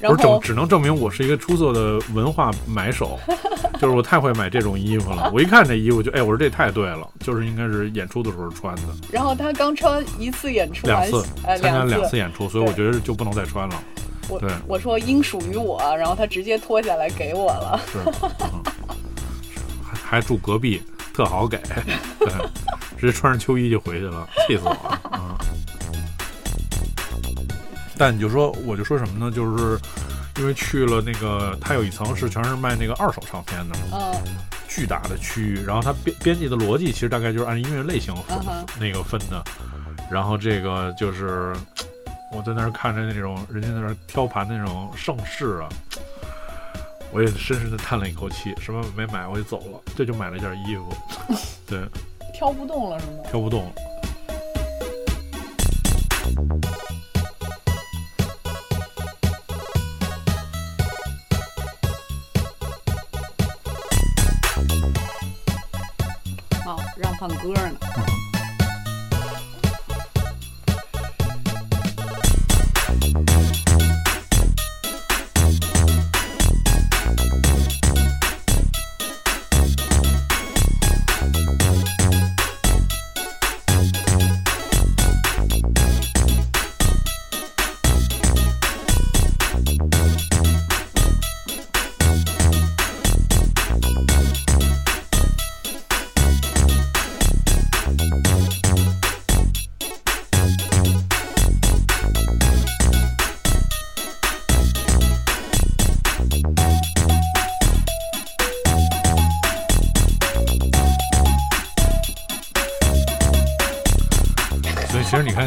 [0.00, 3.18] 不是证只能证明我是一个出色的文化买手，
[3.80, 5.30] 就是我太会买这种衣服了。
[5.34, 13.82] 我一看这衣服就哎，我说这太对了，就是应该是演出的时候穿的，然后他刚穿一次演出，两次呃，参加两两次演出，所以我觉得就不能再穿了。
[14.28, 17.80] 我对我说应属于我，然后他直接脱下来给我了。
[17.90, 17.98] 是，
[18.40, 18.62] 嗯
[19.82, 20.82] 还还住隔壁，
[21.14, 21.58] 特好给，
[22.20, 22.28] 对，
[22.98, 25.38] 直接穿上秋衣就回去了，气死我了啊！
[27.98, 29.30] 但你就说，我就说什么呢？
[29.34, 29.78] 就是
[30.38, 34.14] 因为去了那个，它有一层是全是卖那个二手唱片的，嗯
[34.68, 39.42] 巨大的区域，然后它编编辑的逻辑其实大概就是按音乐类型分、嗯那个分的，
[40.08, 41.52] 然后这个就是
[42.32, 45.68] 我在那儿看着那种人家在那儿挑盘的那种盛世啊，
[47.10, 50.94] 我也深深的叹了一口气，什么没买我就走了，这就买了一件衣服，
[51.66, 51.84] 对，
[52.32, 53.24] 挑不动了是吗？
[53.30, 53.72] 挑不动了。
[67.18, 68.17] 唱歌呢。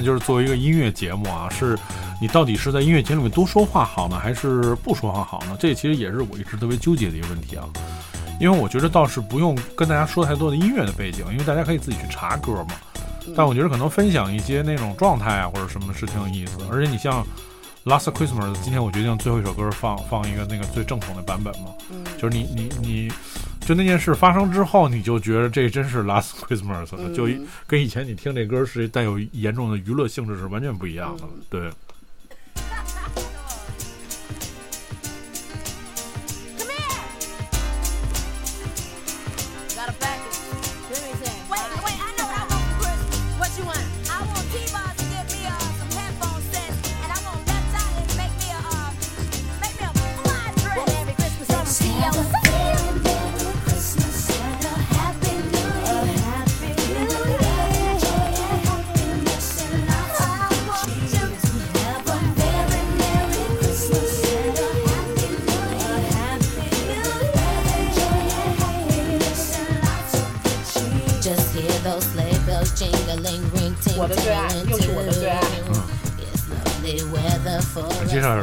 [0.04, 1.78] 就是作为一个音乐节目啊，是
[2.22, 5.56] 你到底是在音乐节里面多说话好呢，还是不说话好呢？
[5.60, 7.66] 这其实也是我一直特别纠结的一个问题啊。
[8.40, 12.76] 因为我觉得倒是不用跟大家说太多的音乐的背景，因为大家可以自己去查歌嘛。
[13.36, 16.66] 但我觉得可能分享一些那种状态啊，或者什么是挺有意思的。
[16.72, 17.24] 而且你像
[17.84, 21.74] Last Christmas，今天我决定最后一首歌放放一个那个最正统的版本嘛，
[22.16, 23.12] 就是你你你，
[23.62, 31.24] 就那件事发生之后，你就觉得这真是 Last Christmas 了，就一跟以前你听这歌是带有严重的娱乐性质是完全不一样的。
[31.50, 31.72] 对，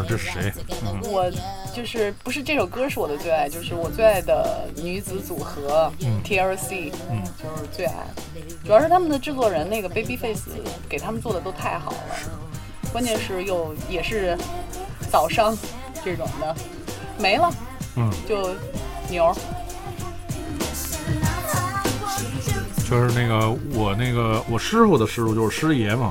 [0.07, 0.53] 这是谁？
[1.05, 1.30] 我
[1.74, 5.90] 就是不是这首歌是我的最爱，就是我最爱的女子组合
[6.24, 7.94] TLC，嗯，就是最爱。
[8.64, 10.42] 主要是他们的制作人那个 Babyface
[10.88, 11.99] 给他们做的都太好了，
[12.92, 14.36] 关键是又也是
[15.11, 15.57] 早上
[16.05, 16.55] 这种的
[17.18, 17.51] 没了，
[17.96, 18.55] 嗯，就
[19.09, 19.34] 牛。
[22.88, 26.11] 就是那个我那个我师傅的师傅就是师爷嘛，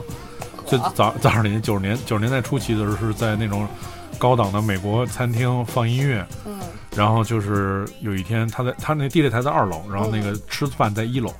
[0.67, 3.67] 最早早上年九十年九十年代初期的时候是在那种
[4.17, 6.59] 高档的美国餐厅放音乐，嗯
[6.95, 11.31] 然后就是有一天他在他那地雷台在二楼，然后那个吃饭在一楼，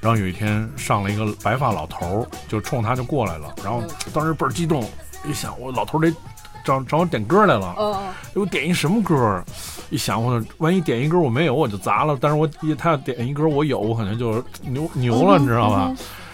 [0.00, 3.82] 然后有一天上了一个白发老头儿，就冲他就过来了，然后
[4.12, 4.84] 当时倍儿激动，
[5.24, 6.14] 一想我老头儿得
[6.62, 9.44] 找找我点歌来了，嗯嗯，我点一什么歌儿？
[9.88, 12.46] 一想我万一点一歌我没有我就砸了，但是我
[12.76, 15.90] 他要点一歌我有，我可能就牛牛了，你知道吧？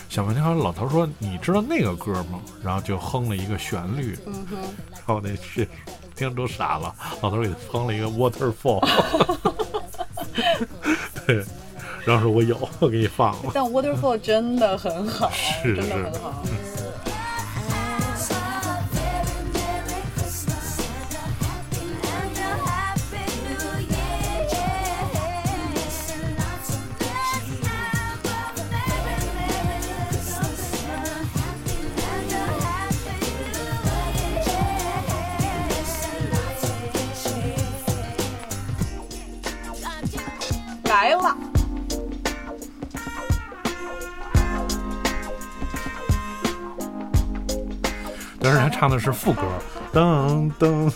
[0.08, 4.18] 想半天，好老头说：“你知道那个歌吗？”然后就哼了一个旋律，
[4.90, 5.68] 然后那是
[6.16, 8.80] 听都傻了，老头给他哼了一个 waterfall，
[11.26, 11.44] 对，
[12.04, 13.52] 然后说我有，我给你放了。
[13.52, 16.42] 但 Waterfall 真的很好，是真的是很好。
[16.42, 16.87] 来
[48.78, 49.42] 唱的是副歌，
[49.92, 50.88] 噔噔，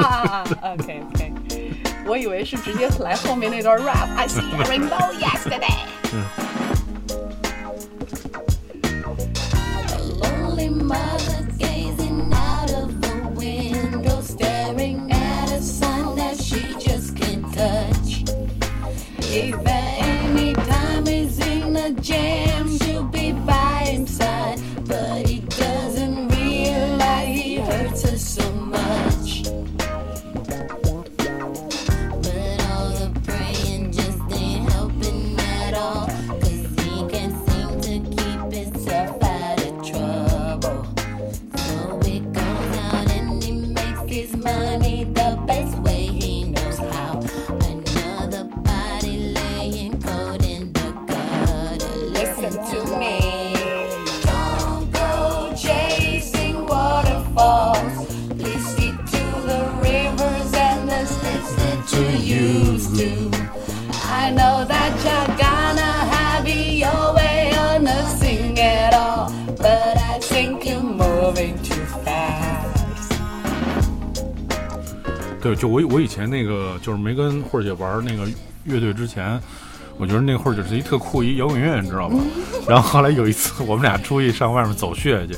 [0.00, 1.32] 啊，OK OK，
[2.06, 4.08] 我以为是直接来后面那段 rap。
[4.16, 5.84] I see rainbow yesterday。
[77.70, 78.28] 姐玩那个
[78.64, 79.40] 乐队之前，
[79.96, 82.22] 我觉得那会儿就是一特酷一摇滚乐，你知道吗？
[82.68, 85.36] 然后后来有一次我们俩出去上外面走穴去，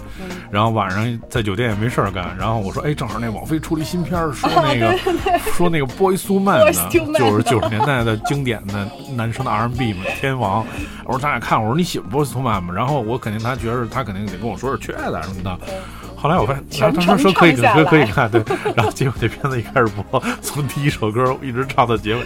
[0.51, 4.97] 然后晚上在酒店也没事儿干，然后我说，哎，正好那网飞出了一新片儿，说那个
[5.53, 6.73] 说那个 Boys to Man 的
[7.19, 10.67] 就是九十年代的经典的男生的 R&B 嘛，天王。
[11.05, 12.73] 我说咱俩看，我说你喜欢 Boys to Man 吗？
[12.75, 15.59] 然后我肯定他觉得他肯定得跟我说是缺的什么的。
[16.23, 18.41] 后来我发现，全他说说可以程唱下来可以看，对。
[18.77, 22.23] 然后结果这片子一开始播，从第一首歌一直唱到结尾，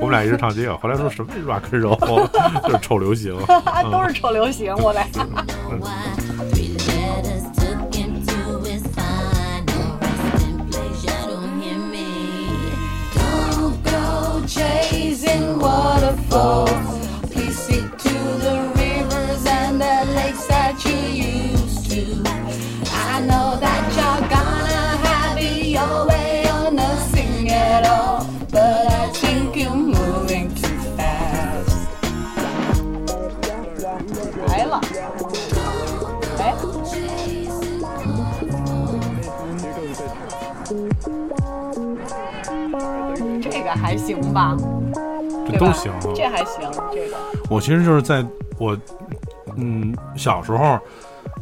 [0.00, 0.76] 我们俩一直唱结尾。
[0.78, 3.36] 后来说什么 rock and roll，就是丑流行。
[3.64, 5.06] 啊，都是丑流行，我来。
[43.76, 44.56] 还行吧，
[45.50, 45.98] 这都行啊。
[46.14, 47.16] 这还行，这个
[47.48, 48.24] 我其实就是在
[48.58, 48.76] 我
[49.56, 50.78] 嗯小时候，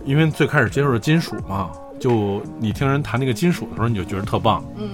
[0.04, 4.64] 因为最开始接触的金属嘛，就你听人弹那个金属的时候，你就觉得特棒。
[4.76, 4.90] 嗯。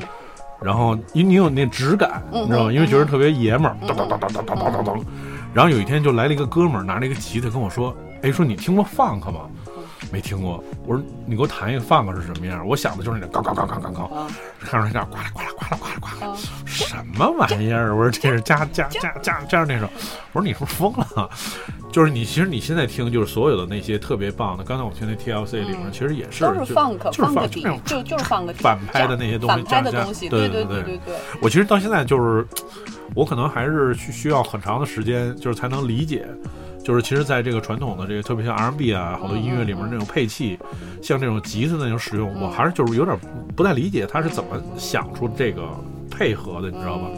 [0.62, 2.72] 然后因为你有那质感，嗯你知道吗？
[2.72, 5.05] 因为觉得特别爷们儿，当当当当当当当当当。
[5.55, 9.49] 然后有一天就来了一个哥们儿，拿了一个吉他跟我说：“哎，说你听过 funk 吗？”
[10.13, 10.63] 没听过。
[10.87, 12.67] 我说你给我弹一个 funk 是什么样？
[12.67, 14.09] 我想的就是那嘎嘎嘎嘎嘎嘎，
[14.61, 16.37] 看着那呱啦呱啦呱啦呱啦呱啦，
[16.67, 17.95] 什么玩意儿？
[17.95, 19.89] 我说这是加加加加加上那首，
[20.33, 21.31] 我说你是不是疯了？
[21.93, 31.15] 就是你其实你现在听就是所有的那些特别棒的，刚才我听那 TLC 里面其实也是都是就 funk 就是 funk 底就那种，就就是 funk 反拍的那些东西反拍的东西，对对对对对。
[31.41, 32.47] 我其实到现在就是，
[33.15, 36.29] 我可能还是需需要很长的时间，就是才能理解，
[36.85, 40.59] 就是其实在这个传统的这个，特别像 R&B 啊，好多音乐里面那种配器，
[41.03, 43.16] 像这种吉他的那种使用，我还是就是有点
[43.55, 45.62] 不太理解他是怎么想出这个
[46.11, 47.09] 配合的，你知道吧？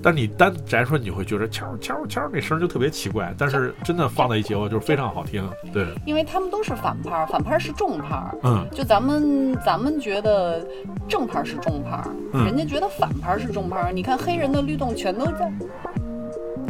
[0.00, 5.44] 但你单摘出来，你会觉得敲敲敲那声就特别奇怪，但是真的放在一起后就是非常好听。
[5.72, 8.16] 对，因为他们都是反拍，反拍是重拍。
[8.44, 10.64] 嗯就咱们咱们觉得
[11.08, 12.00] 正拍是重拍，
[12.32, 13.92] 嗯人家觉得反拍是重拍。
[13.92, 15.52] 你看黑人的律动全都在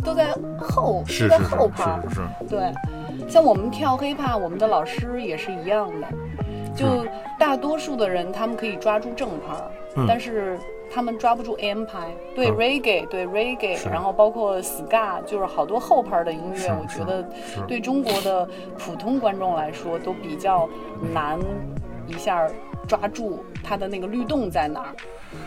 [0.08, 2.02] 都在后，是在后拍儿。
[2.08, 2.72] 是是是，对，
[3.28, 6.08] 像我们跳 hiphop，我们的老师也是一样的，
[6.74, 7.06] 就
[7.38, 10.06] 大多数的人他们可以抓住正拍儿，嗯。
[10.08, 10.58] 但是。
[10.90, 17.22] 他们抓不住 M 拍，对嗯 reggae，对 reggae，然后包括 ska，就是好多后拍儿的音乐，我觉得
[17.66, 18.48] 对中国的
[18.78, 20.66] 普通观众来说都比较
[21.12, 21.38] 难
[22.06, 22.48] 一下
[22.88, 24.88] 抓住它的那个律动在哪儿。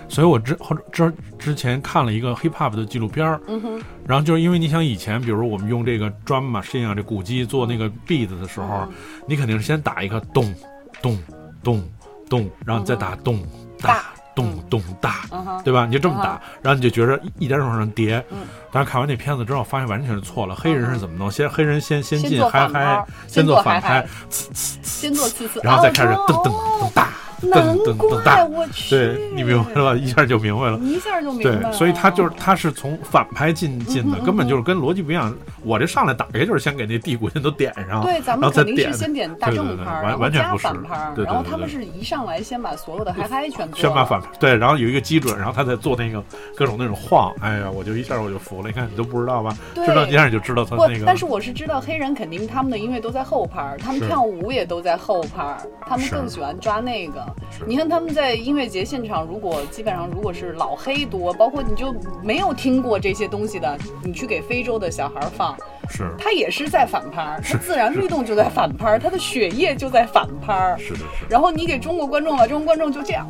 [0.07, 8.87] 所以我之后之之前看了一个 hip hop 的纪录片儿，嗯哼，然后就是因为你想以前，比如我们用这个 drum machine 啊，这鼓机做那个 beat 的时候，
[9.25, 10.53] 你肯定是先打一个咚
[11.01, 11.17] 咚
[11.63, 11.83] 咚
[12.29, 13.43] 咚，然后你再打咚
[13.79, 14.03] 大
[14.35, 15.25] 咚咚大，
[15.63, 15.85] 对吧？
[15.87, 18.23] 你就这么嗯打，然后你就觉着一一点点往上叠。
[18.29, 18.37] 嗯
[18.73, 20.55] 但是看完那片子之后，发现完全是错了。
[20.55, 21.29] 黑人是怎么弄？
[21.29, 28.43] 先黑人先先进嗨嗨，先先做反拍呲呲呲，先做呲呲，然后再开始哦噔噔噔大，噔 难怪。
[28.51, 29.95] 我去，对你明白了吧？
[29.95, 30.77] 一下就明白了。
[30.79, 31.61] 一下就明白了。
[31.69, 35.33] 对，所以他就是他是从反拍进进的，根本就是跟逻辑不一样。
[35.63, 46.23] 我这上来打开就是先给那地鼓先都点上，对，咱然们肯定是先点大正拍，完完全不是反拍然后他们是一上来先把所有的嗨嗨全做了，先把反对，然后有一个基准，然后他再做那个
[46.55, 48.67] 各种那种晃，哎呀，我就一下我就服了。
[48.67, 49.55] 你看你都不知道吧？
[49.75, 57.65] 知道一下你就知道他不那个。，但是我是知道黑人肯定他们的音乐都在后拍，他们跳舞也都在后拍，他们更喜欢抓那个是。
[57.65, 65.55] 你看他们在音乐节现场，如果基本上如果是老黑多，包括你就没有听过这些东西的，你去给非洲的小孩儿放，
[65.89, 70.87] 是他也是在反拍，他自然律动就在反拍，他的血液就在反拍是。
[70.87, 73.27] 是的是然后你给中国观众了，中国观众就这样。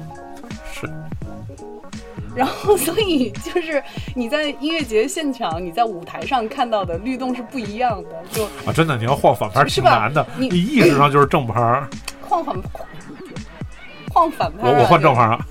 [0.73, 0.89] 是，
[2.33, 3.83] 然后，所以就是
[4.15, 11.87] 你在音乐节现场，你在舞台上看到的律动是不一样的，就啊，真的，你要晃反拍挺难的，你你意识上就是正拍儿，
[12.21, 12.55] 晃反
[14.61, 15.45] 我我换正拍儿，儿啊，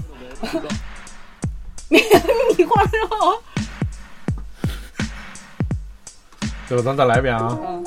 [1.89, 1.99] 你
[2.57, 3.35] 你晃上啊。
[6.69, 6.85] 对吧？
[6.85, 7.85] 咱再来一遍啊，嗯，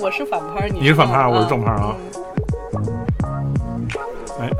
[0.00, 1.94] 我是反拍儿，你你是反拍儿正我是正拍儿啊。
[2.72, 3.06] 嗯。
[4.40, 4.50] 哎，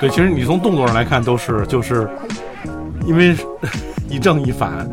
[0.00, 2.10] 对，其实你从动作上来看都是，就是
[3.06, 3.36] 因为
[4.08, 4.88] 一正一反，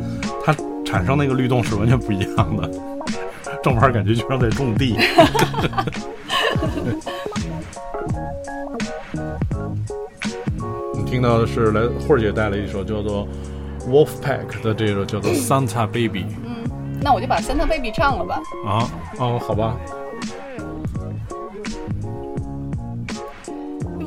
[0.45, 0.55] 它
[0.85, 2.69] 产生那个律动是完全不一样的。
[3.63, 4.95] 正牌感觉就像在种地。
[10.95, 13.27] 你听到的是来慧儿姐带来一首叫做
[13.87, 16.63] Wolfpack 的这首叫做 Santa Baby 嗯，
[17.01, 18.41] 那我就把 Santa Baby 唱了吧。
[18.65, 18.89] 啊，
[19.19, 19.77] 哦，好吧，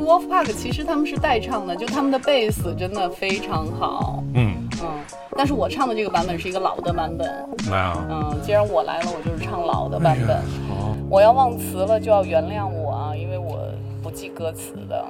[0.07, 4.23] Wolfpack 其实他们是代唱的，就他们的贝斯真的非常好。
[4.35, 5.05] 嗯，嗯，
[5.37, 7.29] 但是我唱的这个版本是一个老的版本。
[7.73, 10.37] 来啊，嗯，既然我来了，我就是唱老的版本。
[10.69, 13.59] 好，我要忘词了，就要原谅我啊，因为我
[14.01, 15.05] 不记歌词的。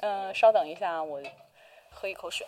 [0.00, 1.20] 嗯，稍等一下，我
[1.90, 2.46] 喝一口水。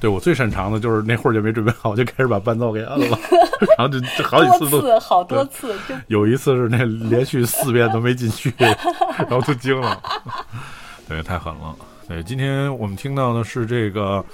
[0.00, 3.18] 对我最擅长的就是那会儿就没准备好，我就开始把伴奏给摁了，
[3.76, 5.74] 然后就就好几次都次好多次，
[6.06, 10.00] 有一次是那连续四遍都没进去， 然后就惊了。
[11.06, 11.76] 对，太狠了。
[12.08, 14.24] 对，今天我们听到的是这个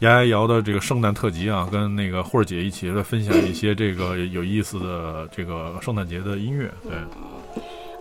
[0.00, 6.68] 牙牙瑶的这个圣诞特辑啊，跟那个慧儿姐一起来分享一些这个有意思的这个圣诞节的音乐。
[6.82, 6.92] 对，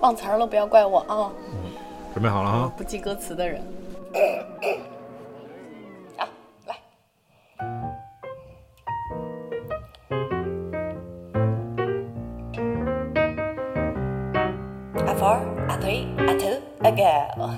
[0.01, 1.29] 忘词儿了，不要怪我啊，
[2.13, 2.73] 准备好了哈。
[2.75, 3.61] 不记歌词的人。
[15.15, 15.39] A four,
[15.69, 17.49] a three, a two, a go.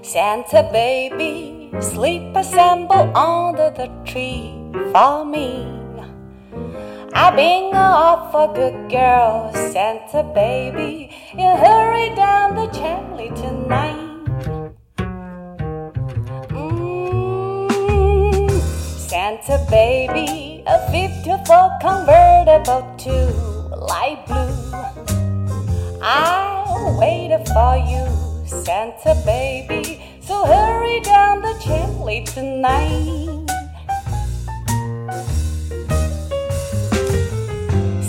[0.00, 4.54] Santa baby, sleep assemble under the tree
[4.92, 5.66] for me.
[7.12, 11.10] I've been an awful good girl, Santa baby.
[11.36, 14.06] You hurry down the chimney tonight.
[16.54, 17.70] Mm,
[19.10, 23.14] Santa baby, a beautiful convertible to
[23.74, 25.29] light blue.
[26.02, 28.06] I'll wait for you,
[28.46, 30.02] Santa baby.
[30.22, 33.46] So hurry down the chimney tonight.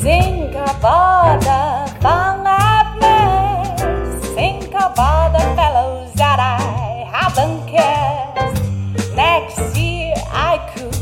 [0.02, 4.24] Think about the fun I've met.
[4.36, 9.16] Think about the fellows that I haven't kissed.
[9.16, 10.94] Next year I could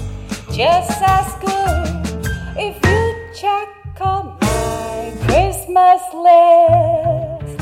[0.51, 2.25] just as good
[2.57, 2.88] if
[5.69, 7.61] Christmas list.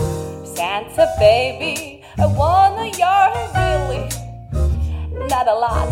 [0.56, 4.08] Santa baby, I want a yard really,
[5.28, 5.90] not a lot.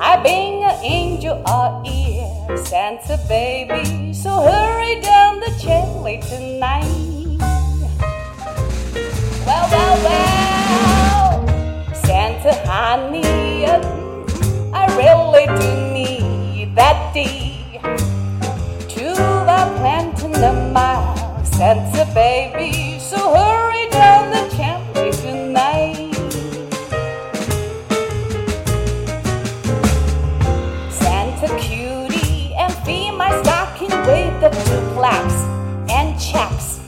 [0.00, 4.12] I've been an angel all year, Santa baby.
[4.12, 7.38] So hurry down the chimney tonight.
[9.46, 11.46] Well, well, well,
[11.94, 13.66] Santa honey,
[14.74, 17.78] I really do need that D
[18.88, 20.05] to the plant
[20.40, 22.98] the mile, Santa baby.
[22.98, 26.12] So hurry down the chimney tonight.
[30.92, 35.40] Santa cutie and fill my stocking with the two plaques
[35.90, 36.80] and checks.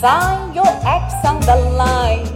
[0.00, 2.26] Sign your X on the line,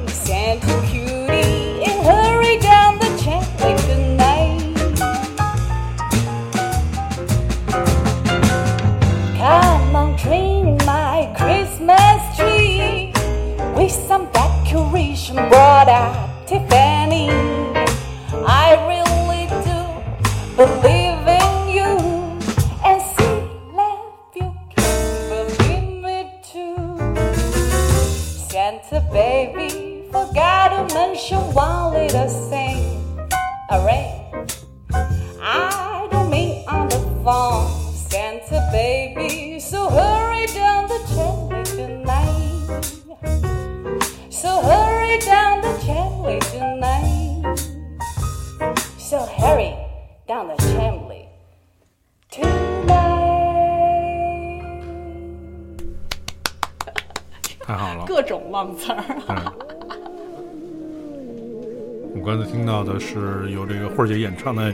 [64.41, 64.73] 唱的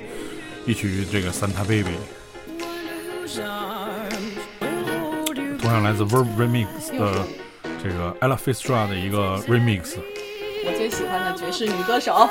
[0.65, 1.91] 一曲这个《Santa Baby》，
[5.59, 7.27] 同样来自 Verb Remix 的
[7.83, 9.97] 这个 Ella f i t z r a 的一个 remix。
[10.65, 12.31] 我最喜欢的爵士女歌手。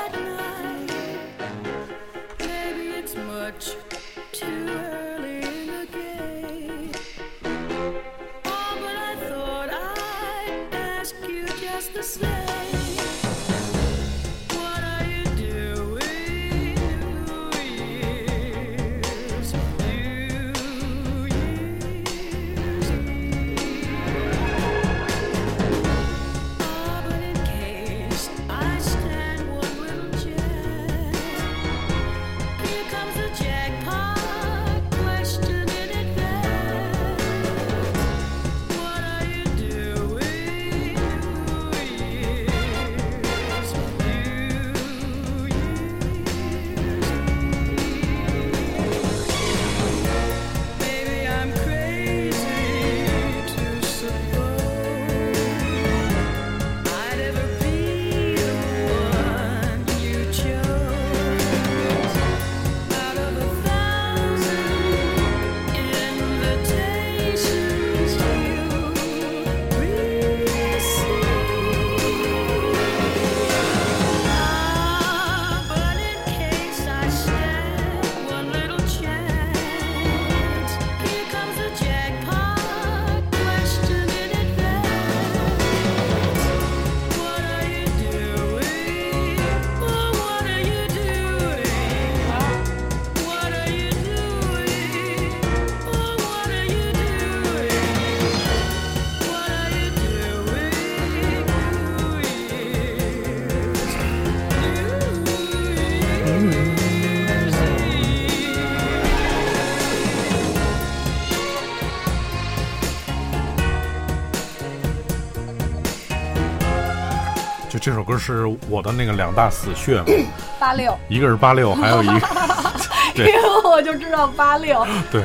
[117.86, 120.06] 这首歌是我的那个两大死穴嘛，
[120.58, 122.26] 八六，一个是八六，还有一个
[123.14, 123.32] 对
[123.62, 124.84] 我就知道八六。
[125.08, 125.22] 对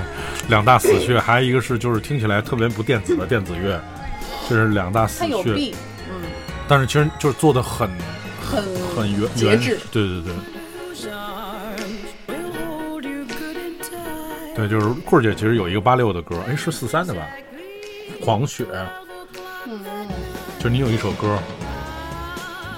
[0.47, 3.81] 两大死穴，还有一个是就是听起来特别不电子的电子乐，
[4.47, 5.73] 这是两大死穴。
[6.07, 6.21] 嗯
[6.67, 7.89] 但是其实就是做的很
[8.39, 8.63] 很
[8.95, 9.79] 很原原节制。
[9.91, 10.31] 对对对。
[14.55, 17.21] 对，就是棍儿姐其实有一个八六的歌，哎，是四三的吧？
[18.23, 18.67] 黄雪，
[19.65, 19.79] 嗯
[20.59, 21.39] 就你有一首歌，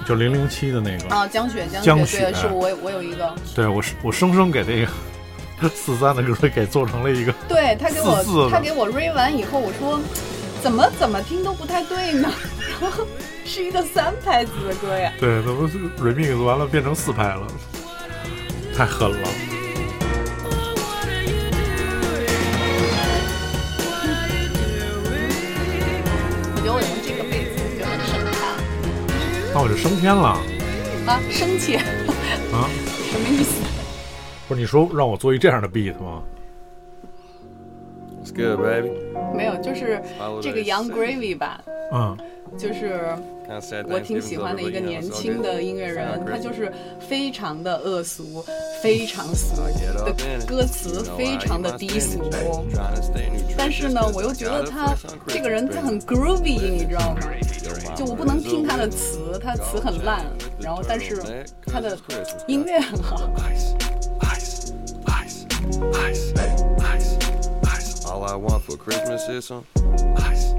[0.03, 9.99] 就零零七的那个，啊，江雪，江江雪，是我我有一个，对我是我生生给那个四三的歌给做成了一个，对他给我他给我 re 完以后，我说
[10.61, 12.31] 怎么怎么听都不太对呢，
[12.81, 13.05] 然 后
[13.45, 17.47] 是一个三拍子的歌呀，对，怎么 remix 完了变成四拍了，
[18.75, 19.29] 太狠了。
[29.53, 30.37] 那我就升天了
[31.05, 31.83] 啊，生气啊！
[33.11, 33.61] 什么意思？
[34.47, 36.21] 不是你说让我做一这样的 beat 吗
[38.23, 38.91] ？It's good, baby.
[39.35, 40.01] 没有，就是
[40.41, 42.17] 这个 Young Gravy 吧，嗯，
[42.57, 42.99] 就是。
[43.89, 48.43] 我挺喜欢的一个年轻的音乐人，他就是非常的恶俗，
[48.81, 49.55] 非常俗
[50.05, 50.15] 的
[50.47, 52.29] 歌词，非常的低俗。
[53.57, 54.95] 但是呢，我又觉得他
[55.27, 57.21] 这个人他很 groovy，你知道吗？
[57.95, 60.25] 就我不能听他的词，他词很烂，
[60.59, 61.21] 然后但是
[61.65, 61.97] 他的
[62.47, 63.29] 音乐很好。
[63.37, 63.75] Ice,
[64.21, 64.71] ice,
[65.93, 66.33] ice,
[66.79, 67.17] ice,
[67.63, 68.05] ice.
[68.05, 69.63] All I want for Christmas is some
[70.15, 70.52] ice.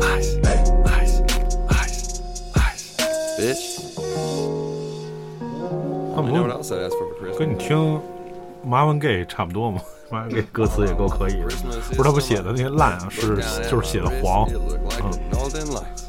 [0.00, 1.22] Ice, ice, ice,
[1.68, 2.20] ice,
[2.54, 2.82] ice.
[3.38, 3.62] Bitch,
[6.14, 7.38] 那 you know what 不 else I asked for for Christmas?
[7.38, 8.00] 跟你听
[8.66, 11.44] Marvin Gaye 差不多嘛？Marvin Gaye 歌词也够可以的，
[11.88, 13.36] 不是他不写的那些烂啊，是
[13.70, 14.48] 就是写的黄。
[14.48, 15.99] It looked like 嗯 Northern.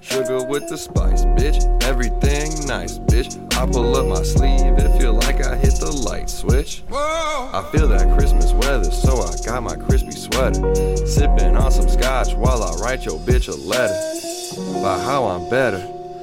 [0.00, 1.82] Sugar with the spice, bitch.
[1.82, 3.36] Everything nice, bitch.
[3.56, 6.82] I pull up my sleeve, it feel like I hit the light switch.
[6.88, 7.50] Whoa.
[7.52, 10.74] I feel that Christmas weather, so I got my crispy sweater.
[11.06, 14.78] Sipping on some scotch while I write your bitch a letter.
[14.78, 15.78] About how I'm better,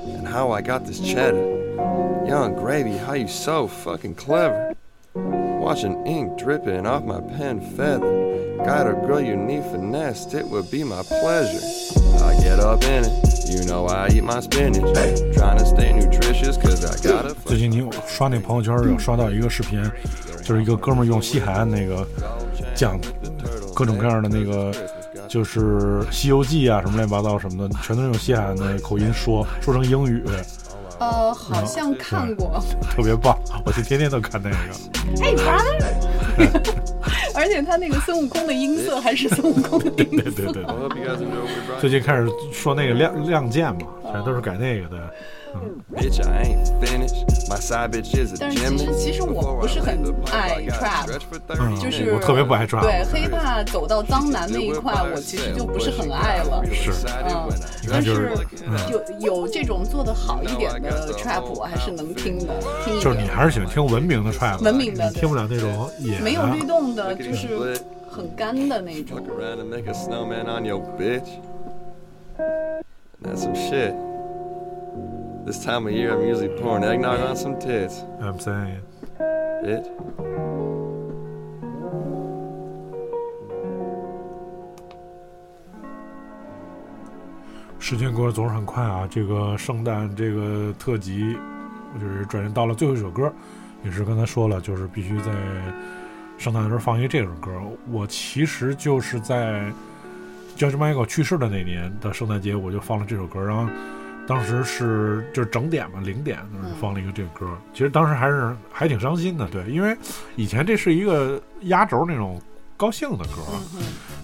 [0.06, 1.56] and how I got this cheddar.
[2.26, 4.76] Young gravy, how you so fucking clever.
[5.14, 8.56] Watching ink dripping off my pen feather.
[8.58, 11.60] Got a girl you need finessed, it would be my pleasure.
[12.24, 13.27] I get up in it,
[13.68, 14.82] know I eat my spinach.
[15.36, 19.84] Trying to stay nutritious, cause I gotta 最近你有刷那朋友圈有刷到一个视频，
[20.44, 22.08] 就是一个哥们儿用西海岸那个
[22.74, 23.00] 讲
[23.76, 24.72] 各种各样的那个，
[25.28, 25.60] 就是
[26.12, 30.24] 《西游记》啊什么乱七八糟什么的，全都是用西海岸的口音说，说成英语，
[31.00, 32.64] 呃，好像看过。
[32.96, 33.38] 特别棒。
[33.66, 34.56] 我就天天都看那个。
[35.22, 36.62] Hey brother，
[37.38, 40.32] 而且他那个孙悟空的音色还是孙悟空的音色。
[40.32, 40.66] 对对对，
[41.80, 43.82] 最近开始说那个亮亮剑嘛。
[44.12, 45.14] 全都是改那个的。
[45.96, 47.26] Bitch, I ain't finished.
[47.50, 49.98] My side bitch is a 但是其实其实我不是很
[50.32, 51.10] 爱 trap，
[51.58, 56.64] 嗯就是我特别不爱 trap 对黑怕走到脏男那一块，我其实就不是很爱了。
[56.72, 56.92] 是
[57.26, 57.50] 嗯，
[57.90, 58.30] 但是是
[58.92, 62.54] 有有这种做的好一点的 trap，我还是能听的，
[62.84, 63.28] 听一就是你。
[63.28, 66.24] 还是喜欢听文明的 trap，文明的你听不了那种野的。
[66.24, 67.80] 没有律动的，就是
[68.10, 69.18] 很干的那种
[73.28, 73.94] That's some shit.
[75.46, 78.04] This time of year, I'm usually pouring eggnog on some tits.
[78.22, 79.86] I'm saying，Bitch.
[87.80, 89.08] 时间过得总是很快啊。
[89.10, 91.38] 这个圣诞这个特辑，
[92.02, 93.32] 就是转眼到了最后一首歌，
[93.84, 95.32] 也是刚才说了，就是必须在
[96.38, 97.52] 圣诞的时候放一个这首歌。
[97.90, 99.72] 我其实就是在
[100.58, 103.72] George Michael 去世的那年的圣诞节，我就放了这首歌，然后
[104.28, 106.40] 当时是就是整点嘛，零点
[106.82, 107.48] 放了一个这个歌。
[107.74, 109.96] 其实当时还是还挺伤心的，对，因为
[110.36, 112.42] 以前这是一个压轴那种
[112.76, 113.42] 高兴的歌，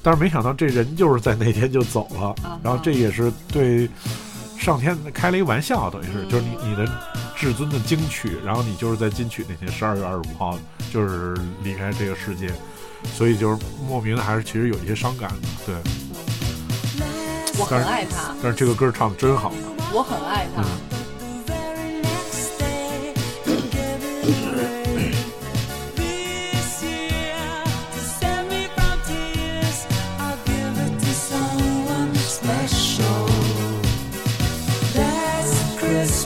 [0.02, 3.88] 但是没想到这人就是在那天就走了，然后这也是对
[4.58, 6.86] 上天开了一玩笑，等于是就是你你的
[7.36, 10.58] 至尊的金曲，然后你就是在金曲那天十二月二十五号
[10.92, 12.50] 就是离开这个世界，
[13.16, 15.36] 所以就是莫名的还是其实有一些伤感的，
[15.66, 15.76] 对。
[17.60, 19.51] 我很爱他，但是这个歌唱的真好，
[19.93, 20.64] 我很爱他。
[35.93, 36.26] This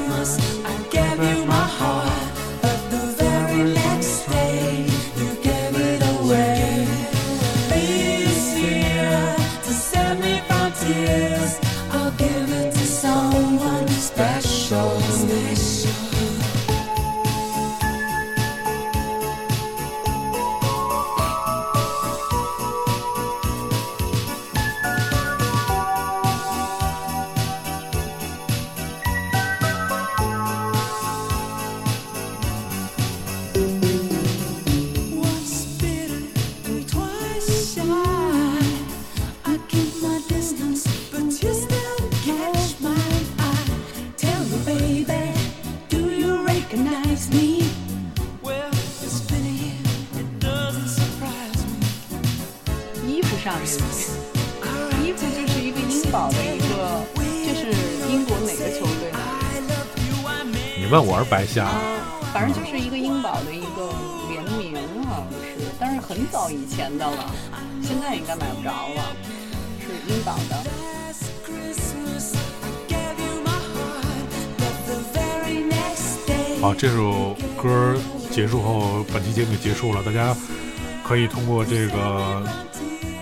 [81.08, 82.44] 可以通过这个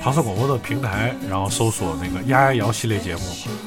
[0.02, 3.22] 唐宋广播的平台，然后搜索那个“丫丫摇”系列节目，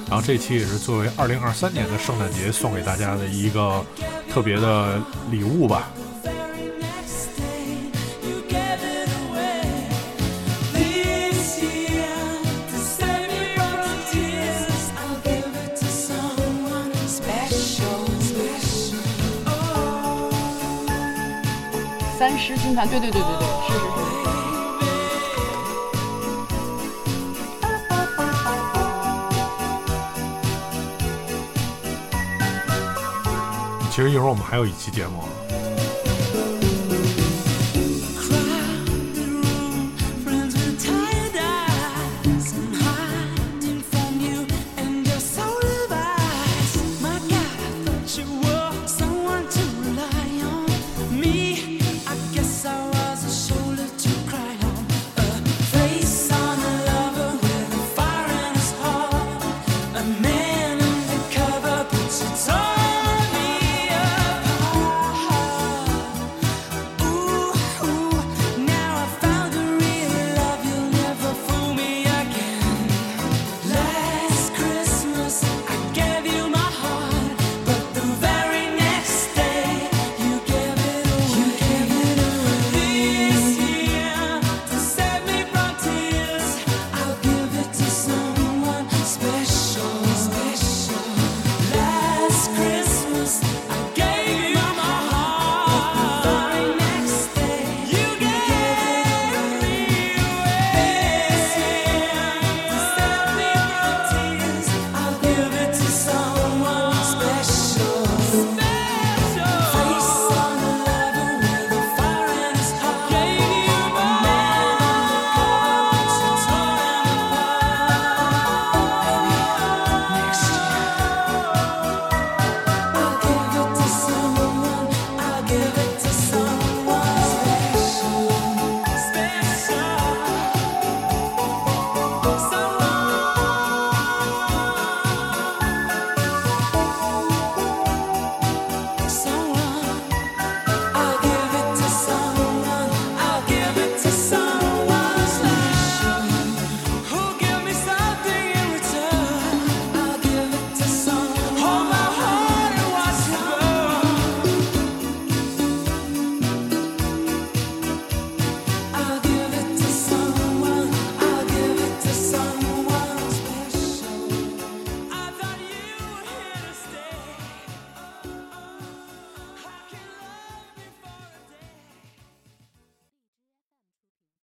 [0.09, 3.85] 然后这期也是作为二零二三年的圣诞节送给大家的一个
[4.31, 5.01] 特别的
[5.31, 5.89] 礼物吧。
[22.87, 23.89] 对对对对对，是是是。
[33.91, 35.25] 其实一会儿我们还有一期节目，